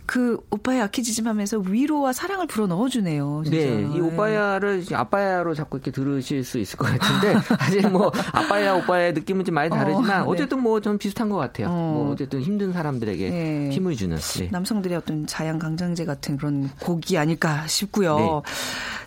그 0.05 0.39
오빠의 0.51 0.81
약해지짐 0.81 1.27
하면서 1.27 1.59
위로와 1.59 2.13
사랑을 2.13 2.47
불어 2.47 2.67
넣어주네요. 2.67 3.45
진짜. 3.47 3.59
네, 3.59 3.81
이 3.95 4.01
오빠야를 4.01 4.81
이제 4.81 4.95
아빠야로 4.95 5.55
자꾸 5.55 5.79
이렇게 5.79 5.91
들으실 5.91 6.45
수 6.45 6.59
있을 6.59 6.77
것 6.77 6.87
같은데 6.99 7.41
사실 7.59 7.89
뭐 7.89 8.13
아빠야 8.33 8.75
오빠의 8.75 9.15
느낌은 9.15 9.47
좀 9.47 9.55
많이 9.55 9.71
다르지만 9.71 10.23
어, 10.25 10.27
어, 10.27 10.33
네. 10.33 10.39
쨌든 10.39 10.61
뭐 10.61 10.81
좀 10.83 10.99
비슷한 10.99 11.31
것 11.31 11.37
같아요. 11.37 11.69
어. 11.69 11.71
뭐 11.71 12.13
어쨌든 12.13 12.43
힘든 12.43 12.73
사람들에게 12.73 13.31
네. 13.31 13.71
힘을 13.71 13.97
주는. 13.97 14.19
네. 14.19 14.49
남성들의 14.51 14.99
어떤 14.99 15.27
자양 15.27 15.59
강장제 15.59 16.05
같은 16.05 16.37
그런 16.37 16.69
곡이 16.81 17.17
아닐까 17.17 17.67
싶고요. 17.69 18.17
네. 18.17 18.53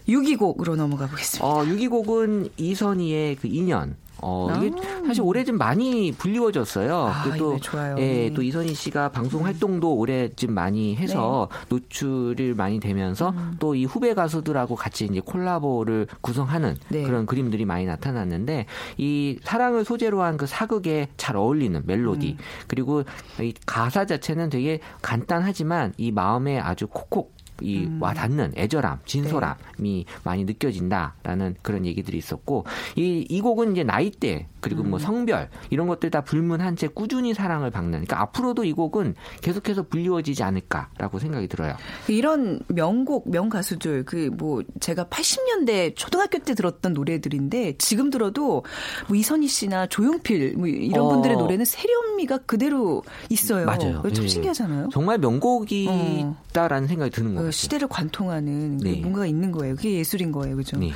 6위곡으로 0.08 0.76
넘어가 0.76 1.08
보겠습니다. 1.08 1.46
어, 1.46 1.64
6위곡은 1.64 2.52
이선희의 2.58 3.36
그 3.38 3.48
인연. 3.48 3.96
어, 4.22 4.48
이게 4.58 4.72
사실 5.06 5.22
올해 5.22 5.44
좀 5.44 5.58
많이 5.58 6.14
불리워졌어요. 6.14 6.96
아, 6.96 7.24
그이 7.24 7.38
노래 7.38 7.60
좋아요. 7.60 7.96
예, 8.00 8.02
네. 8.30 8.34
또 8.34 8.42
이선희 8.42 8.74
씨가 8.74 9.10
방송 9.10 9.46
활동도 9.46 9.94
올해 9.94 10.30
좀 10.30 10.54
많이 10.54 10.96
해서 10.96 11.50
노출을 11.70 12.56
많이 12.56 12.80
되면서 12.80 13.32
음. 13.32 13.58
또이 13.60 13.84
후배 13.86 14.14
가수들하고 14.14 14.76
같이 14.76 15.06
이제 15.06 15.20
콜라보를 15.20 16.08
구성하는 16.22 16.78
네. 16.90 17.04
그런 17.04 17.26
그림들이 17.26 17.66
많이 17.66 17.86
나타났는데 17.86 18.66
이 18.98 19.38
사랑을 19.44 19.84
소재로 19.84 20.22
한 20.22 20.38
그 20.38 20.48
사극에 20.48 21.10
잘 21.18 21.36
어울리는 21.36 21.82
멜로디 21.86 22.32
음. 22.32 22.38
그리고 22.68 23.04
이 23.42 23.54
가사 23.66 24.06
자체는 24.06 24.50
되게 24.50 24.80
간단하지만 25.02 25.94
이 25.98 26.12
마음에 26.12 26.58
아주 26.60 26.88
콕콕 26.88 27.35
이 27.62 27.86
음. 27.86 28.02
와닿는 28.02 28.54
애절함, 28.56 29.00
진솔함이 29.06 29.56
네. 29.78 30.06
많이 30.24 30.44
느껴진다라는 30.44 31.56
그런 31.62 31.86
얘기들이 31.86 32.18
있었고 32.18 32.66
이, 32.96 33.26
이 33.28 33.42
곡은 33.42 33.72
이제 33.72 33.84
나이대 33.84 34.48
그리고 34.60 34.82
음. 34.82 34.92
뭐 34.92 35.00
성별 35.00 35.50
이런 35.70 35.88
것들 35.88 36.10
다 36.10 36.22
불문한 36.22 36.76
채 36.76 36.88
꾸준히 36.88 37.34
사랑을 37.34 37.72
받는 37.72 37.92
그러니까 37.92 38.22
앞으로도 38.22 38.64
이 38.64 38.74
곡은 38.74 39.16
계속해서 39.42 39.84
불리워지지 39.84 40.44
않을까라고 40.44 41.20
생각이 41.20 41.48
들어요. 41.48 41.76
이런 42.08 42.60
명곡, 42.68 43.30
명가수들, 43.30 44.04
그 44.06 44.26
뭐 44.38 44.64
제가 44.80 45.06
80년대 45.06 45.96
초등학교 45.96 46.40
때 46.40 46.54
들었던 46.54 46.94
노래들인데 46.94 47.76
지금 47.78 48.10
들어도 48.10 48.64
뭐 49.08 49.18
이선희 49.18 49.48
씨나 49.48 49.88
조용필 49.88 50.56
뭐 50.58 50.68
이런 50.68 51.06
어. 51.06 51.10
분들의 51.10 51.38
노래는 51.38 51.66
세련미가 51.66 52.40
그대로 52.40 53.04
있어요. 53.30 53.66
맞아요. 53.66 54.02
참 54.14 54.24
예. 54.24 54.28
신기하잖아요. 54.28 54.90
정말 54.92 55.18
명곡이다라는 55.18 56.88
생각이 56.88 57.12
드는 57.12 57.36
같 57.36 57.45
아요. 57.46 57.52
시대를 57.52 57.88
관통하는 57.88 58.80
그 58.80 58.88
네. 58.88 59.00
뭔가가 59.02 59.25
있는 59.25 59.52
거예요. 59.52 59.75
그게 59.75 59.94
예술인 59.94 60.32
거예요. 60.32 60.56
그죠? 60.56 60.78
네. 60.78 60.92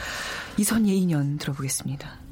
이선희의 0.58 1.00
인연 1.00 1.38
들어보겠습니다. 1.38 2.29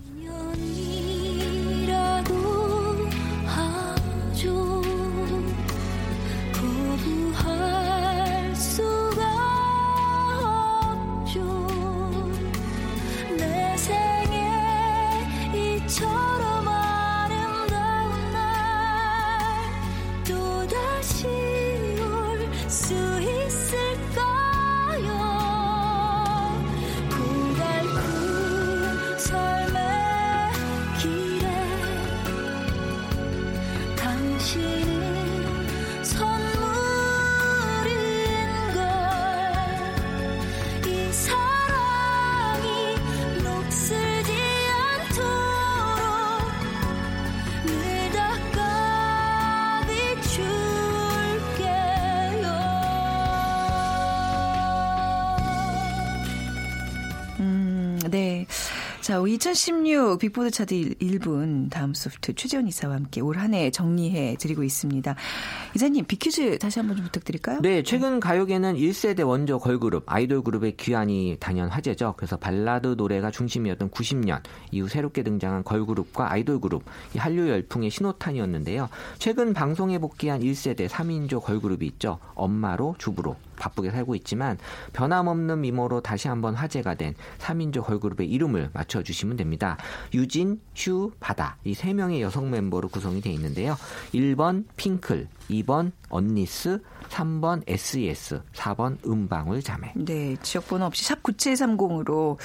자, 59.07 59.23
2016 59.25 60.19
빅보드 60.19 60.51
차트 60.51 60.75
1분 60.95 61.69
다음 61.69 61.93
소프트 61.93 62.33
최재원 62.35 62.67
이사와 62.67 62.95
함께 62.95 63.21
올 63.21 63.37
한 63.37 63.53
해 63.53 63.71
정리해 63.71 64.35
드리고 64.37 64.63
있습니다. 64.63 65.15
이사님, 65.77 66.03
빅퀴즈 66.03 66.57
다시 66.57 66.79
한번 66.79 66.97
좀 66.97 67.05
부탁드릴까요? 67.05 67.61
네, 67.61 67.83
최근 67.83 68.19
가요계는 68.19 68.75
1세대 68.75 69.25
원조 69.25 69.59
걸그룹, 69.59 70.03
아이돌 70.07 70.43
그룹의 70.43 70.75
귀환이 70.75 71.37
단연 71.39 71.69
화제죠. 71.69 72.15
그래서 72.17 72.35
발라드 72.35 72.95
노래가 72.97 73.31
중심이었던 73.31 73.91
90년 73.91 74.41
이후 74.71 74.89
새롭게 74.89 75.23
등장한 75.23 75.63
걸그룹과 75.63 76.29
아이돌 76.29 76.59
그룹, 76.59 76.83
이 77.15 77.17
한류 77.17 77.47
열풍의 77.47 77.89
신호탄이었는데요. 77.89 78.89
최근 79.19 79.53
방송에 79.53 79.99
복귀한 79.99 80.41
1세대 80.41 80.89
3인조 80.89 81.43
걸그룹이 81.43 81.85
있죠. 81.85 82.19
엄마로 82.35 82.95
주부로 82.97 83.37
바쁘게 83.57 83.91
살고 83.91 84.15
있지만 84.15 84.57
변함없는 84.93 85.61
미모로 85.61 86.01
다시 86.01 86.27
한번 86.27 86.55
화제가 86.55 86.95
된 86.95 87.15
3인조 87.39 87.83
걸그룹의 87.83 88.29
이름을 88.29 88.69
맞춰주시면 88.73 89.37
됩니다. 89.37 89.77
유진, 90.13 90.61
휴, 90.75 91.11
바다 91.19 91.57
이 91.63 91.73
세 91.73 91.93
명의 91.93 92.21
여성 92.21 92.49
멤버로 92.49 92.87
구성이 92.89 93.21
되어 93.21 93.31
있는데요. 93.33 93.77
1번 94.13 94.65
핑클, 94.77 95.27
2번 95.49 95.91
언니스, 96.09 96.81
3번 97.09 97.63
SES, 97.67 98.41
4번 98.53 98.97
은방울 99.05 99.61
자매. 99.61 99.91
네, 99.95 100.35
지역번호 100.41 100.85
없이 100.85 101.03
샵 101.03 101.23
9730으로 101.23 102.37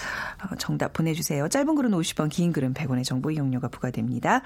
정답 0.58 0.92
보내주세요. 0.92 1.48
짧은 1.48 1.74
글은 1.74 1.90
50원, 1.90 2.30
긴 2.30 2.52
글은 2.52 2.74
100원의 2.74 3.04
정보 3.04 3.30
이용료가 3.30 3.68
부과됩니다. 3.68 4.42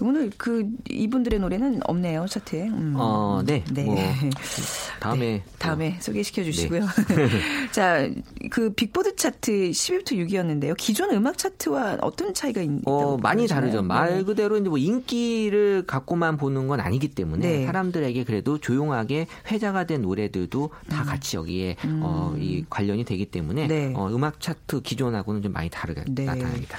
오늘 0.00 0.30
그 0.36 0.68
이분들의 0.90 1.38
노래는 1.38 1.80
없네요 1.84 2.26
차트에. 2.26 2.68
음. 2.68 2.94
어, 2.96 3.42
네. 3.44 3.64
네. 3.72 3.84
뭐 3.84 3.96
다음에 5.00 5.18
네, 5.18 5.44
다음에 5.58 5.96
소개시켜 6.00 6.44
주시고요. 6.44 6.80
네. 6.80 7.28
자, 7.72 8.08
그 8.50 8.70
빅보드 8.74 9.16
차트 9.16 9.70
10위부터 9.70 10.12
6위였는데요. 10.12 10.74
기존 10.76 11.10
음악 11.12 11.38
차트와 11.38 11.98
어떤 12.02 12.34
차이가 12.34 12.60
있, 12.60 12.70
어, 12.84 13.16
많이 13.16 13.44
보시나요? 13.44 13.60
다르죠. 13.60 13.82
말 13.82 14.18
네. 14.18 14.22
그대로 14.22 14.58
이제 14.58 14.68
뭐 14.68 14.76
인기를 14.76 15.84
갖고만 15.86 16.36
보는 16.36 16.68
건 16.68 16.80
아니기 16.80 17.08
때문에 17.08 17.48
네. 17.48 17.66
사람들에게 17.66 18.24
그래도 18.24 18.58
조용하게 18.58 19.26
회자가 19.50 19.84
된 19.84 20.02
노래들도 20.02 20.70
다 20.88 21.04
같이 21.04 21.36
여기에 21.36 21.76
어, 22.00 22.34
이 22.38 22.64
관련이 22.68 23.04
되기 23.04 23.26
때문에 23.26 23.64
음. 23.64 23.68
네. 23.68 23.92
어, 23.94 24.08
음악 24.08 24.40
차트 24.40 24.82
기존하고는 24.82 25.42
좀 25.42 25.52
많이 25.52 25.68
다르게 25.70 26.04
네. 26.08 26.24
나타납니다. 26.24 26.78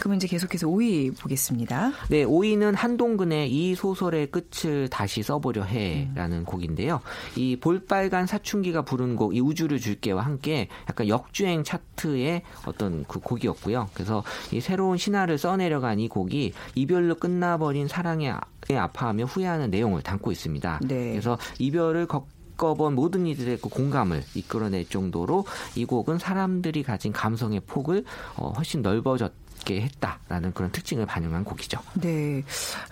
그럼 0.00 0.16
이제 0.16 0.26
계속해서 0.26 0.66
5위 0.66 1.18
보겠습니다. 1.18 1.92
네, 2.10 2.24
5위는 2.24 2.74
한동근의 2.74 3.50
이 3.50 3.74
소설의 3.74 4.30
끝을 4.30 4.88
다시 4.88 5.22
써보려 5.22 5.62
해라는 5.62 6.38
음. 6.38 6.44
곡인데요. 6.44 7.00
이 7.36 7.56
볼빨간 7.56 8.26
사춘기가 8.26 8.82
부른 8.82 9.16
곡, 9.16 9.34
이 9.34 9.40
우주를 9.40 9.80
줄게와 9.80 10.22
함께 10.22 10.68
약간 10.88 11.08
역주행 11.08 11.64
차트의 11.64 12.42
어떤 12.66 13.04
그 13.04 13.18
곡이었고요. 13.20 13.88
그래서 13.94 14.22
이 14.52 14.60
새로운 14.60 14.98
신화를 14.98 15.38
써내려간 15.38 16.00
이 16.00 16.08
곡이 16.08 16.52
이별로 16.74 17.14
끝나버린 17.14 17.88
사랑에 17.88 18.34
아- 18.68 18.72
에 18.72 18.76
아파하며 18.76 19.24
후회하는 19.24 19.70
내용을 19.70 20.02
담고 20.02 20.32
있습니다. 20.32 20.80
네. 20.84 21.10
그래서 21.10 21.38
이별을 21.58 22.06
겪 22.06 22.26
겪어본 22.56 22.94
모든 22.94 23.26
이들의 23.26 23.58
그 23.60 23.68
공감을 23.68 24.22
이끌어낼 24.34 24.88
정도로 24.88 25.44
이 25.74 25.84
곡은 25.84 26.18
사람들이 26.18 26.82
가진 26.84 27.12
감성의 27.12 27.60
폭을 27.66 28.04
어, 28.36 28.52
훨씬 28.56 28.80
넓어졌게 28.80 29.80
했다라는 29.82 30.52
그런 30.54 30.70
특징을 30.70 31.04
반영한 31.06 31.44
곡이죠. 31.44 31.80
네. 31.94 32.42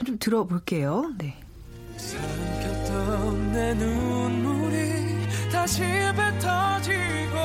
좀 0.05 0.19
들어볼게요. 0.19 1.13
네. 1.17 1.37
삼켰던 1.97 3.53
내 3.53 3.75
눈물이 3.75 4.79
다시 5.53 5.83
뱉어지고 5.83 7.39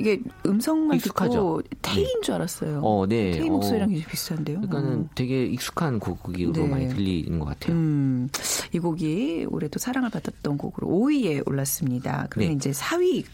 이게 0.00 0.20
음성만 0.46 0.96
익숙하죠? 0.96 1.62
듣고 1.62 1.79
테이인 1.94 2.22
줄 2.22 2.34
알았어요. 2.34 2.80
어, 2.82 3.06
네. 3.06 3.32
테이 3.32 3.48
어, 3.48 3.52
목소리랑 3.52 3.88
굉장히 3.88 4.10
비슷한데요. 4.10 4.60
그러니까는 4.60 5.00
어. 5.02 5.08
되게 5.14 5.44
익숙한 5.46 5.98
곡으로 5.98 6.52
네. 6.52 6.66
많이 6.66 6.88
들리는 6.88 7.38
것 7.38 7.46
같아요. 7.46 7.74
음, 7.74 8.28
이 8.72 8.78
곡이 8.78 9.46
올해 9.50 9.68
또 9.68 9.78
사랑을 9.78 10.10
받았던 10.10 10.58
곡으로 10.58 10.86
5위에 10.88 11.46
올랐습니다. 11.46 12.26
그러면 12.30 12.50
네. 12.50 12.56
이제 12.56 12.70
4위 12.70 13.24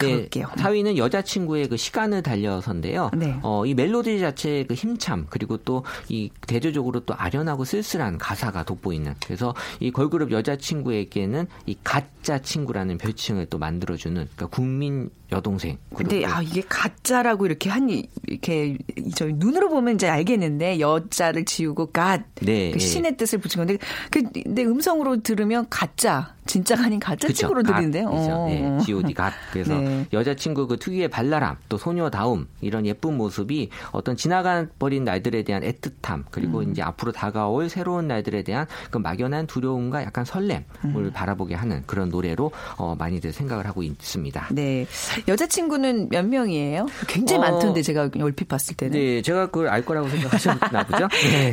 네, 0.00 0.10
가볼게요. 0.10 0.46
4위는 0.56 0.96
여자친구의 0.96 1.68
그 1.68 1.76
시간을 1.76 2.22
달려서인데요. 2.22 3.10
네. 3.16 3.38
어, 3.42 3.64
이 3.66 3.74
멜로디 3.74 4.18
자체의 4.18 4.66
그 4.66 4.74
힘참 4.74 5.26
그리고 5.30 5.56
또 5.56 5.84
이 6.08 6.30
대조적으로 6.46 7.00
또 7.00 7.14
아련하고 7.16 7.64
쓸쓸한 7.64 8.18
가사가 8.18 8.64
돋보이는 8.64 9.14
그래서 9.24 9.54
이 9.78 9.90
걸그룹 9.90 10.32
여자친구에게는 10.32 11.46
이 11.66 11.76
가짜 11.84 12.38
친구라는 12.40 12.98
별칭을 12.98 13.46
또 13.46 13.58
만들어주는 13.58 14.14
그러니까 14.14 14.46
국민 14.46 15.10
여동생. 15.32 15.78
근데 15.94 16.24
아 16.24 16.42
이게 16.42 16.62
가짜라고 16.62 17.46
이렇게 17.46 17.70
한 17.70 17.88
이렇게 18.26 18.76
저희 19.14 19.32
눈으로 19.34 19.68
보면 19.68 19.94
이제 19.94 20.08
알겠는데 20.08 20.80
여자를 20.80 21.44
지우고 21.44 21.86
갓 21.86 22.22
네, 22.40 22.70
그 22.70 22.78
네. 22.78 22.84
신의 22.84 23.16
뜻을 23.16 23.38
붙인 23.38 23.58
건데 23.58 23.78
그 24.10 24.22
근데 24.22 24.64
음성으로 24.64 25.22
들으면 25.22 25.66
가짜 25.70 26.34
진짜가 26.50 26.84
아닌 26.84 26.98
가짜 26.98 27.28
그쵸, 27.28 27.38
친구로 27.38 27.62
들리는데요. 27.62 28.10
갓이죠. 28.10 28.32
어. 28.32 28.46
네, 28.48 28.78
G.O.D. 28.84 29.14
갓. 29.14 29.32
그래서 29.52 29.78
네. 29.78 30.04
여자친구 30.12 30.66
그 30.66 30.78
특유의 30.78 31.08
발랄함, 31.08 31.56
또 31.68 31.78
소녀다움 31.78 32.48
이런 32.60 32.86
예쁜 32.86 33.16
모습이 33.16 33.70
어떤 33.92 34.16
지나가 34.16 34.66
버린 34.80 35.04
날들에 35.04 35.44
대한 35.44 35.62
애틋함 35.62 36.24
그리고 36.32 36.58
음. 36.58 36.72
이제 36.72 36.82
앞으로 36.82 37.12
다가올 37.12 37.68
새로운 37.68 38.08
날들에 38.08 38.42
대한 38.42 38.66
그 38.90 38.98
막연한 38.98 39.46
두려움과 39.46 40.02
약간 40.02 40.24
설렘을 40.24 40.64
음. 40.86 41.10
바라보게 41.14 41.54
하는 41.54 41.84
그런 41.86 42.08
노래로 42.08 42.50
어, 42.76 42.96
많이들 42.98 43.32
생각을 43.32 43.66
하고 43.66 43.84
있습니다. 43.84 44.48
네. 44.50 44.86
여자친구는 45.28 46.08
몇 46.08 46.26
명이에요? 46.26 46.86
굉장히 47.06 47.46
어, 47.46 47.50
많던데 47.50 47.82
제가 47.82 48.10
얼핏 48.20 48.48
봤을 48.48 48.74
때는. 48.74 48.98
네, 48.98 49.22
제가 49.22 49.46
그걸 49.46 49.68
알 49.68 49.84
거라고 49.84 50.08
생각하셨나 50.08 50.84
보죠? 50.86 51.06
네. 51.30 51.52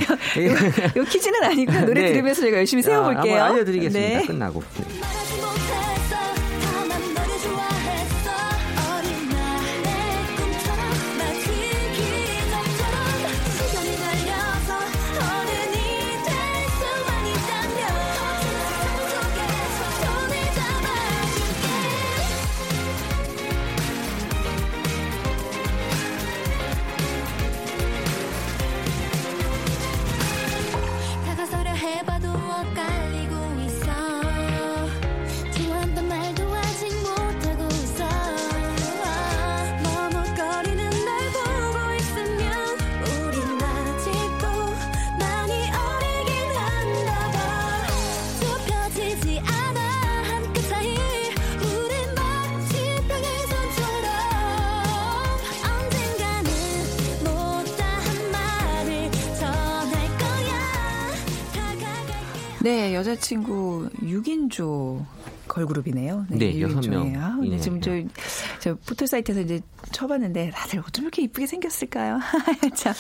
요 0.98 1.04
퀴즈는 1.04 1.44
아니고 1.44 1.72
노래 1.82 2.02
네. 2.02 2.14
들으면서 2.14 2.42
제가 2.42 2.58
열심히 2.58 2.82
세워볼게요. 2.82 3.36
아, 3.36 3.46
한번 3.46 3.58
알려드리겠습니다. 3.58 4.20
네. 4.20 4.26
끝나고. 4.26 4.64
네. 4.88 5.00
말하지 5.00 5.36
못했 5.42 5.97
여자친구 62.98 63.90
6인조 64.02 65.06
걸그룹이네요. 65.48 66.26
네, 66.30 66.60
여섯 66.60 66.78
육인조예요. 66.84 67.20
아, 67.20 67.36
근데 67.36 67.58
명이네요. 67.58 67.60
지금 67.62 67.82
저, 67.82 67.92
저 68.60 68.76
포털 68.86 69.08
사이트에서 69.08 69.42
이제 69.42 69.62
쳐봤는데 69.92 70.52
다들 70.54 70.80
어쩜 70.80 71.06
이렇게 71.06 71.24
이쁘게 71.24 71.48
생겼을까요? 71.48 72.20
자, 72.76 72.94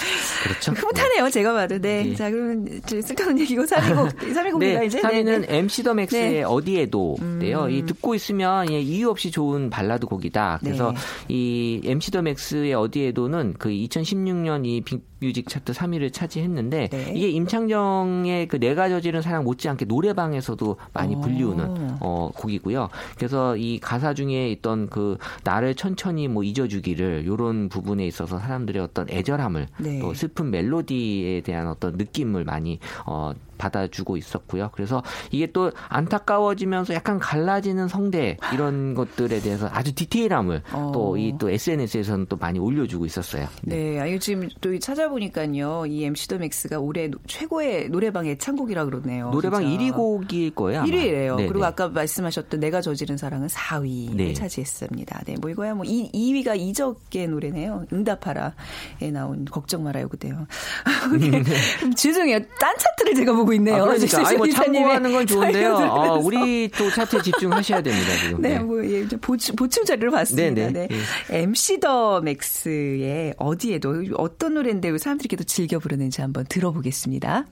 그렇죠. 0.44 0.72
흐뭇하네요, 0.72 1.30
제가 1.30 1.54
봐도. 1.54 1.80
네. 1.80 2.04
네. 2.04 2.16
자, 2.16 2.30
그러면 2.30 2.82
저 2.86 3.02
쓸데없는 3.02 3.40
얘기고 3.42 3.64
3위곡, 3.64 4.18
3위곡입니다, 4.18 4.80
네, 4.80 4.86
이제. 4.86 5.02
3위는 5.02 5.26
네, 5.26 5.40
네. 5.40 5.58
MC 5.58 5.84
더 5.84 5.94
맥스의 5.94 6.32
네. 6.32 6.44
어디에도인데요. 6.44 7.64
음. 7.64 7.72
이 7.72 7.86
듣고 7.86 8.16
있으면 8.16 8.72
예, 8.72 8.80
이유 8.80 9.10
없이 9.10 9.32
좋은 9.32 9.70
발라드 9.70 10.06
곡이다. 10.06 10.60
그래서 10.62 10.92
네. 10.92 10.98
이 11.30 11.82
MC 11.84 12.12
더 12.12 12.22
맥스의 12.22 12.74
어디에도는 12.74 13.56
그 13.58 13.70
2016년 13.70 14.66
이 14.66 14.82
빅뮤직 14.82 15.50
차트 15.50 15.74
3위를 15.74 16.14
차지했는데 16.14 16.90
네. 16.90 17.14
이게 17.16 17.30
임창정의 17.30 18.48
그 18.48 18.60
내가 18.60 18.90
저지른 18.90 19.22
사랑 19.22 19.44
못지않게 19.44 19.86
노래방에서도 19.86 20.78
많이 20.94 21.16
오. 21.16 21.22
불리우는 21.22 21.98
어, 22.00 22.30
곡이고요. 22.36 22.90
그래서 23.18 23.56
이 23.58 23.80
가사 23.80 24.14
중에 24.14 24.50
있던 24.52 24.90
그 24.90 25.18
나를 25.48 25.76
천천히 25.76 26.28
뭐 26.28 26.44
잊어주기를 26.44 27.26
요런 27.26 27.70
부분에 27.70 28.06
있어서 28.06 28.38
사람들의 28.38 28.82
어떤 28.82 29.10
애절함을 29.10 29.68
네. 29.78 30.00
또 30.00 30.14
슬픈 30.14 30.52
멜로디에 30.52 31.40
대한 31.40 31.68
어떤 31.68 31.94
느낌을 31.94 32.44
많이 32.44 32.80
어 33.06 33.32
받아주고 33.58 34.18
있었고요. 34.18 34.70
그래서 34.74 35.02
이게 35.32 35.52
또 35.52 35.72
안타까워지면서 35.90 36.94
약간 36.94 37.20
갈라지는 37.20 37.88
성대 37.88 38.38
이런 38.54 38.94
것들에 38.94 39.40
대해서 39.40 39.70
아주 39.72 39.94
디테일함을 39.94 40.64
어. 40.74 40.92
또이또 40.94 41.50
SNS에서는 41.50 42.26
또 42.30 42.36
많이 42.38 42.60
올려주고 42.60 43.06
있었어요. 43.06 43.48
네, 43.64 44.00
아, 44.00 44.06
이거 44.06 44.20
지금 44.20 44.48
또 44.62 44.78
찾아보니까요, 44.78 45.86
이 45.88 46.04
MC 46.06 46.28
더 46.28 46.38
맥스가 46.38 46.80
올해 46.80 47.08
노- 47.08 47.20
최고의 47.28 47.90
노래방 47.90 48.26
애창곡이라 48.28 48.86
그러네요. 48.86 49.30
노래방 49.32 49.62
진짜. 49.64 49.78
1위 49.84 49.94
곡일 49.96 50.56
거예요. 50.56 50.80
아마. 50.82 50.88
1위래요. 50.88 51.36
네, 51.38 51.48
그리고 51.48 51.60
네. 51.62 51.66
아까 51.66 51.88
말씀하셨던 51.90 52.60
내가 52.60 52.82
저지른 52.82 53.18
사랑은 53.18 53.48
4위를 53.48 54.16
네. 54.16 54.34
차지했습니다. 54.34 55.22
네, 55.26 55.36
뭐 55.42 55.50
이거야 55.50 55.74
뭐 55.74 55.86
2, 55.86 56.12
2위가 56.14 56.58
이적의 56.60 57.28
노래네요. 57.28 57.86
응답하라에 57.92 59.12
나온 59.12 59.46
걱정 59.46 59.84
말아요 59.84 60.08
그대요. 60.10 60.46
죄송해요. 61.96 62.40
딴 62.60 62.76
차트를 62.78 63.16
제가 63.16 63.34
보고 63.34 63.47
있네요. 63.54 63.84
아, 63.84 63.86
그러니까 63.86 64.28
아니 64.28 64.38
뭐 64.38 64.48
참고하는 64.48 65.12
건 65.12 65.28
좋은데요. 65.28 65.76
어. 65.76 66.20
우리 66.20 66.70
또 66.70 66.90
차트에 66.90 67.22
집중하셔야 67.22 67.82
됩니다 67.82 68.08
지금. 68.22 68.42
네, 68.42 68.60
뭐, 68.60 68.84
예, 68.86 69.02
이제 69.02 69.18
보충, 69.18 69.56
보충 69.56 69.86
자료를 69.86 70.12
봤습니다. 70.12 70.72
네, 70.72 70.72
네, 70.72 70.88
네. 70.88 71.38
MC 71.42 71.80
더 71.80 72.22
맥스의 72.22 73.34
어디에도 73.38 74.04
어떤 74.18 74.56
노래인데 74.56 74.90
왜 74.90 74.98
사람들이 74.98 75.28
이렇게 75.30 75.38
또 75.38 75.44
즐겨 75.44 75.80
부르는지 75.80 76.22
한번 76.22 76.46
들어보겠습니다. 76.48 77.46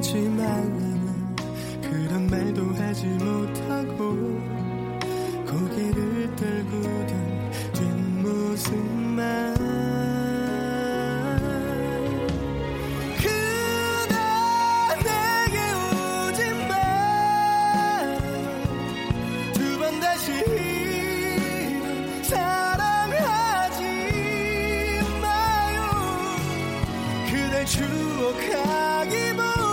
하지만 0.00 1.36
그런 1.82 2.26
말도 2.26 2.64
하지 2.74 3.06
못하고 3.06 4.16
고개를 5.46 6.36
떨구던 6.36 7.50
뒷모습만 7.74 9.59
추억하기보 27.70 29.69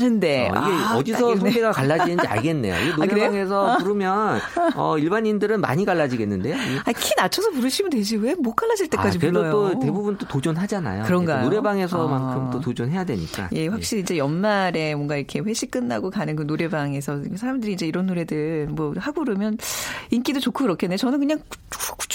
되는데. 0.00 0.48
어, 0.48 0.52
이게 0.52 0.84
아, 0.84 0.96
어디서. 0.96 1.36
소개가 1.36 1.70
갈라지는지 1.72 2.26
알겠네요. 2.26 2.74
이 2.74 2.92
그래요? 2.92 2.96
노래방에서 2.96 3.78
부르면 3.78 4.40
어, 4.74 4.98
일반인들은 4.98 5.60
많이 5.60 5.84
갈라지겠는데요. 5.84 6.56
이- 6.56 6.78
아, 6.84 6.92
키 6.92 7.14
낮춰서 7.16 7.50
부르시면 7.50 7.90
되지. 7.90 8.16
왜 8.16 8.34
못 8.40 8.54
갈라질 8.56 8.86
아, 8.86 8.88
때까지 8.90 9.18
그래도 9.18 9.40
불러요? 9.40 9.52
또 9.74 9.78
대부분 9.80 10.16
또 10.16 10.26
도전하잖아요. 10.26 11.04
그런가요? 11.04 11.44
노래방에서만큼 11.44 12.42
아. 12.46 12.50
또 12.50 12.60
도전해야 12.60 13.04
되니까. 13.04 13.48
예, 13.52 13.68
확실히 13.68 14.02
이제 14.02 14.16
연말에 14.16 14.94
뭔가 14.94 15.16
이렇게 15.16 15.40
회식 15.40 15.70
끝나고 15.70 16.10
가는 16.10 16.34
그 16.36 16.42
노래방에서 16.42 17.20
사람들이 17.36 17.72
이제 17.74 17.86
이런 17.86 18.06
노래들 18.06 18.68
뭐 18.70 18.94
하고 18.98 19.22
그러면 19.24 19.58
인기도 20.10 20.40
좋고 20.40 20.64
그렇겠네. 20.64 20.96
저는 20.96 21.18
그냥 21.20 21.38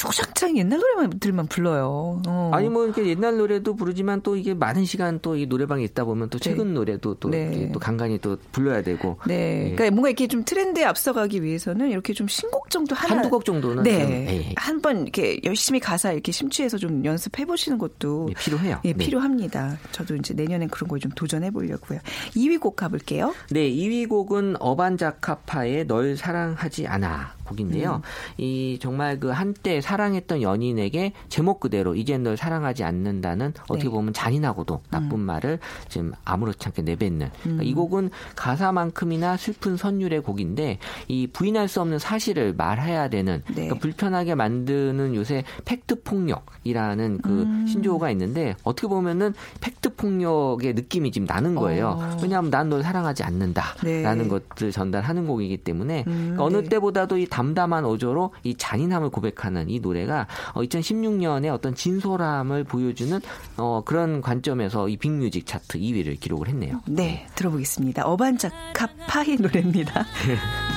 주구장창 0.06 0.58
옛날 0.58 0.80
노래만들만 0.80 1.48
불러요. 1.48 2.22
어. 2.28 2.52
아니 2.54 2.70
뭐 2.70 2.86
이렇게 2.86 3.06
옛날 3.08 3.38
노래도 3.38 3.76
부르지만 3.76 4.22
또 4.22 4.36
이게 4.36 4.54
많은 4.54 4.86
시간 4.86 5.20
또 5.20 5.36
이 5.36 5.46
노래방에 5.48 5.84
있다 5.84 6.06
보면 6.06 6.30
또 6.30 6.40
최근 6.40 6.74
노래도 6.74 7.14
또, 7.16 7.30
네. 7.30 7.70
또 7.74 7.80
간간히 7.80 8.18
또 8.20 8.38
불러야 8.54 8.82
되고. 8.82 9.18
네. 9.28 9.72
예. 9.72 9.76
그러니까 9.76 9.92
뭔가 9.92 10.10
이렇게 10.10 10.28
좀 10.28 10.46
트렌드에 10.46 10.86
앞서가기 10.86 11.44
위해서는 11.44 11.90
이렇게 11.90 12.14
좀 12.14 12.28
신곡 12.28 12.70
정도 12.70 12.96
하나 12.96 13.16
한두 13.16 13.30
곡 13.30 13.44
정도는 13.44 13.84
네. 13.84 14.02
좀, 14.02 14.12
예. 14.12 14.54
한번 14.56 15.02
이렇게 15.02 15.40
열심히 15.44 15.80
가사 15.82 16.14
이렇게 16.14 16.32
심취해서 16.32 16.78
좀 16.78 17.04
연습해 17.04 17.44
보시는 17.46 17.78
것도 17.78 18.28
예, 18.30 18.34
필요해요. 18.34 18.80
예, 18.86 18.94
네. 18.94 18.98
필요합니다. 18.98 19.78
저도 19.92 20.16
이제 20.16 20.34
내년엔 20.34 20.70
그런 20.70 20.88
걸 20.88 20.96
좀 21.00 21.12
도전해 21.12 21.52
보려고요. 21.52 22.00
2위 22.36 22.58
곡 22.60 22.78
가볼게요. 22.78 23.36
네, 23.52 23.70
2위 23.70 24.08
곡은 24.08 24.56
어반자카파의 24.62 25.88
널 25.88 26.16
사랑하지 26.16 26.88
않아 26.88 27.35
곡인데요. 27.46 28.02
이 28.38 28.78
정말 28.82 29.20
그 29.20 29.30
한때 29.30 29.82
사랑했던 29.82 30.42
연인에게 30.42 31.14
제목 31.30 31.60
그대로 31.60 31.96
이젠 31.96 32.24
널 32.24 32.38
사랑하지 32.38 32.84
않는다는 32.84 33.54
어떻게 33.64 33.86
네. 33.86 33.90
보면 33.90 34.14
잔인하고도 34.14 34.82
나쁜 34.90 35.20
말을 35.20 35.60
지금 35.88 36.12
아무렇지 36.26 36.68
않게 36.68 36.82
내뱉는 36.82 37.30
그러니까 37.42 37.64
음. 37.64 37.68
이 37.68 37.74
곡은 37.74 38.10
가사만큼이나 38.36 39.38
슬픈 39.38 39.78
선율의 39.78 40.22
곡인데 40.22 40.80
이 41.08 41.28
부인할 41.28 41.68
수 41.68 41.82
없는 41.82 42.00
사실을 42.00 42.54
말해야 42.54 43.10
되는 43.10 43.42
네. 43.48 43.54
그러니까 43.54 43.80
불편하게 43.80 44.36
만드는 44.36 45.16
요새 45.16 45.44
팩트 45.64 46.04
폭력이라는 46.04 47.20
그 47.22 47.44
음. 47.44 47.66
신조어가 47.68 48.12
있는데 48.12 48.56
어떻게 48.64 48.88
보면은 48.88 49.34
팩트 49.62 49.96
폭력의 49.96 50.74
느낌이 50.74 51.12
지금 51.12 51.26
나는 51.26 51.56
거예요. 51.56 51.98
어. 52.00 52.18
왜냐하면 52.22 52.52
난 52.52 52.66
널 52.66 52.84
사랑하지 52.84 53.24
않는다라는 53.24 54.28
네. 54.28 54.28
것을 54.28 54.72
전달하는 54.72 55.28
곡이기 55.28 55.58
때문에 55.58 56.04
음, 56.08 56.14
그러니까 56.34 56.44
어느 56.44 56.58
네. 56.58 56.70
때보다도 56.70 57.18
이 57.18 57.28
담담한 57.36 57.84
어조로 57.84 58.32
이 58.44 58.56
잔인함을 58.56 59.10
고백하는 59.10 59.70
이 59.70 59.82
노래가 59.82 60.26
2016년에 60.54 61.54
어떤 61.54 61.76
진솔함을 61.76 62.64
보여주는 62.64 63.20
어, 63.58 63.82
그런 63.84 64.22
관점에서 64.22 64.88
이 64.88 64.96
빅뮤직 64.96 65.46
차트 65.46 65.78
2위를 65.78 66.18
기록을 66.18 66.48
했네요. 66.48 66.82
네, 66.86 67.28
들어보겠습니다. 67.36 68.06
어반자카파의 68.06 69.36
노래입니다. 69.42 70.06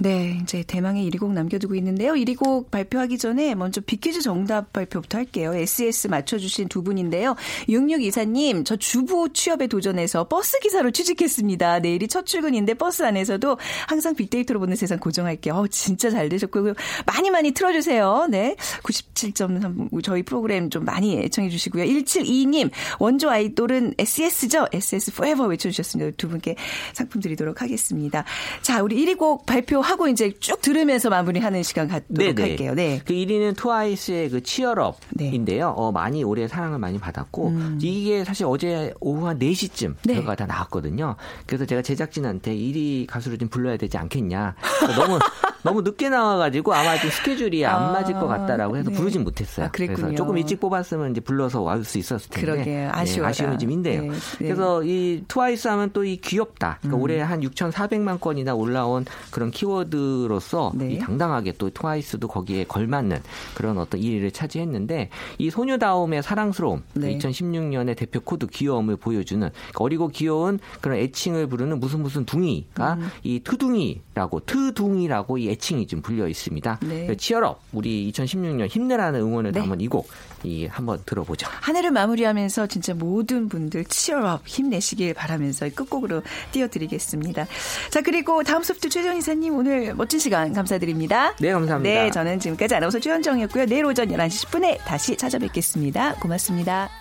네, 0.00 0.38
이제 0.42 0.62
대망의 0.62 1.10
1위 1.10 1.18
곡 1.18 1.32
남겨두고 1.32 1.74
있는데요. 1.74 2.12
1위 2.12 2.36
곡 2.36 2.70
발표하기 2.70 3.18
전에 3.18 3.56
먼저 3.56 3.80
빅퀴즈 3.80 4.20
정답 4.22 4.72
발표부터 4.72 5.18
할게요. 5.18 5.52
SES 5.52 6.06
맞춰주신 6.06 6.68
두 6.68 6.84
분인데요. 6.84 7.34
6624님, 7.68 8.64
저 8.64 8.76
주부 8.76 9.32
취업에 9.32 9.66
도전해서 9.66 10.28
버스 10.28 10.60
기사로 10.60 10.92
취직했습니다. 10.92 11.80
내일이 11.80 12.06
첫 12.06 12.26
출근인데 12.26 12.74
버스 12.74 13.02
안에서도 13.02 13.58
항상 13.88 14.14
빅데이터로 14.14 14.60
보는 14.60 14.76
세상 14.76 15.00
고정할게요. 15.00 15.54
어, 15.54 15.66
진짜 15.66 16.10
잘 16.10 16.28
되셨고요. 16.28 16.74
많이 17.04 17.30
많이 17.30 17.50
틀어주세요. 17.50 18.28
네. 18.30 18.54
97.3 18.84 20.04
저희 20.04 20.22
프로그램 20.22 20.70
좀 20.70 20.84
많이 20.84 21.18
애청해 21.18 21.48
주시고요. 21.50 21.84
1722님, 21.84 22.70
원조 23.00 23.30
아이돌은 23.30 23.94
SES죠? 23.98 24.66
SS 24.72 25.10
Forever 25.12 25.50
외쳐주셨습니다. 25.50 26.16
두 26.16 26.28
분께 26.28 26.54
상품 26.92 27.20
드리도록 27.20 27.62
하겠습니다. 27.62 28.24
자, 28.62 28.80
우리 28.80 29.04
1위 29.04 29.18
곡 29.18 29.44
발표 29.44 29.87
하고 29.88 30.08
이제 30.08 30.32
쭉 30.40 30.60
들으면서 30.60 31.08
마무리하는 31.10 31.62
시간 31.62 31.88
갖도록 31.88 32.38
할게요. 32.40 32.74
네. 32.74 33.00
그 33.04 33.14
1위는 33.14 33.56
트와이스의 33.56 34.30
그 34.30 34.42
치얼업인데요. 34.42 35.68
어, 35.70 35.92
많이 35.92 36.24
올해 36.24 36.46
사랑을 36.48 36.78
많이 36.78 36.98
받았고 36.98 37.52
이게 37.80 38.24
사실 38.24 38.46
어제 38.46 38.92
오후 39.00 39.26
한 39.26 39.38
4시쯤 39.38 39.86
음. 39.88 39.96
네. 40.04 40.14
결과가 40.14 40.36
다 40.36 40.46
나왔거든요. 40.46 41.16
그래서 41.46 41.64
제가 41.64 41.82
제작진한테 41.82 42.54
1위 42.54 43.06
가수를 43.06 43.38
좀 43.38 43.48
불러야 43.48 43.76
되지 43.76 43.96
않겠냐. 43.96 44.54
그러니까 44.80 45.04
너무 45.04 45.18
너무 45.64 45.82
늦게 45.82 46.08
나와가지고 46.08 46.72
아마 46.72 46.98
좀 47.00 47.10
스케줄이 47.10 47.66
안 47.66 47.82
아, 47.88 47.92
맞을 47.92 48.14
것 48.14 48.26
같다라고 48.28 48.76
해서 48.76 48.90
네. 48.90 48.96
부르진 48.96 49.24
못했어요. 49.24 49.66
아. 49.66 49.70
그래서 49.72 50.14
조금 50.14 50.38
일찍 50.38 50.60
뽑았으면 50.60 51.10
이제 51.12 51.20
불러서 51.20 51.60
올수 51.62 51.98
있었을 51.98 52.30
텐데. 52.30 52.88
아쉬워라. 52.92 53.30
아쉬움이 53.30 53.58
좀 53.58 53.70
있네요. 53.72 54.02
네, 54.02 54.08
네. 54.10 54.18
그래서 54.38 54.82
이 54.84 55.24
트와이스 55.28 55.68
하면 55.68 55.90
또 55.92 56.04
이 56.08 56.16
귀엽다. 56.16 56.78
그러니까 56.80 56.96
음. 56.96 57.02
올해 57.02 57.20
한 57.20 57.40
6,400만 57.40 58.20
건이나 58.20 58.54
올라온 58.54 59.04
그런 59.30 59.50
키워드 59.50 59.77
로서 59.84 60.72
네. 60.74 60.92
이 60.92 60.98
당당하게 60.98 61.52
또 61.58 61.70
트와이스도 61.70 62.28
거기에 62.28 62.64
걸맞는 62.64 63.20
그런 63.54 63.78
어떤 63.78 64.00
1위를 64.00 64.32
차지했는데 64.32 65.10
이 65.38 65.50
소녀다움의 65.50 66.22
사랑스러움 66.22 66.82
네. 66.94 67.16
2016년의 67.18 67.96
대표 67.96 68.20
코드 68.20 68.46
귀여움을 68.46 68.96
보여주는 68.96 69.48
그러니까 69.50 69.84
어리고 69.84 70.08
귀여운 70.08 70.58
그런 70.80 70.98
애칭을 70.98 71.46
부르는 71.46 71.80
무슨 71.80 72.02
무슨 72.02 72.24
둥이가 72.24 72.94
음. 72.94 73.08
이 73.22 73.40
투둥이라고 73.40 74.40
트둥이라고 74.40 75.38
이 75.38 75.50
애칭이 75.50 75.86
좀 75.86 76.02
불려 76.02 76.28
있습니다. 76.28 76.80
네. 76.82 77.16
Cheer 77.16 77.47
Up 77.47 77.60
우리 77.72 78.10
2016년 78.12 78.68
힘내라는 78.68 79.20
응원을 79.20 79.52
네. 79.52 79.60
담은 79.60 79.80
이 79.80 79.88
곡 79.88 80.08
이 80.44 80.66
한번 80.66 81.00
들어보죠. 81.04 81.48
한 81.50 81.76
해를 81.76 81.90
마무리하면서 81.90 82.66
진짜 82.68 82.94
모든 82.94 83.48
분들 83.48 83.84
Cheer 83.86 84.26
Up 84.26 84.42
힘내시길 84.46 85.14
바라면서 85.14 85.68
끝곡으로 85.70 86.22
띄워드리겠습니다. 86.52 87.46
자, 87.90 88.00
그리고 88.02 88.42
다음 88.42 88.62
소프트 88.62 88.88
최정 88.88 89.16
이사님 89.16 89.54
오늘 89.68 89.94
멋진 89.94 90.18
시간 90.18 90.54
감사드립니다. 90.54 91.34
네, 91.38 91.52
감사합니다. 91.52 92.02
네, 92.04 92.10
저는 92.10 92.40
지금까지 92.40 92.74
아나운서 92.74 92.98
최현정이었고요. 92.98 93.66
내일 93.66 93.84
오전 93.84 94.08
11시 94.08 94.46
10분에 94.46 94.78
다시 94.78 95.14
찾아뵙겠습니다. 95.14 96.14
고맙습니다. 96.14 96.98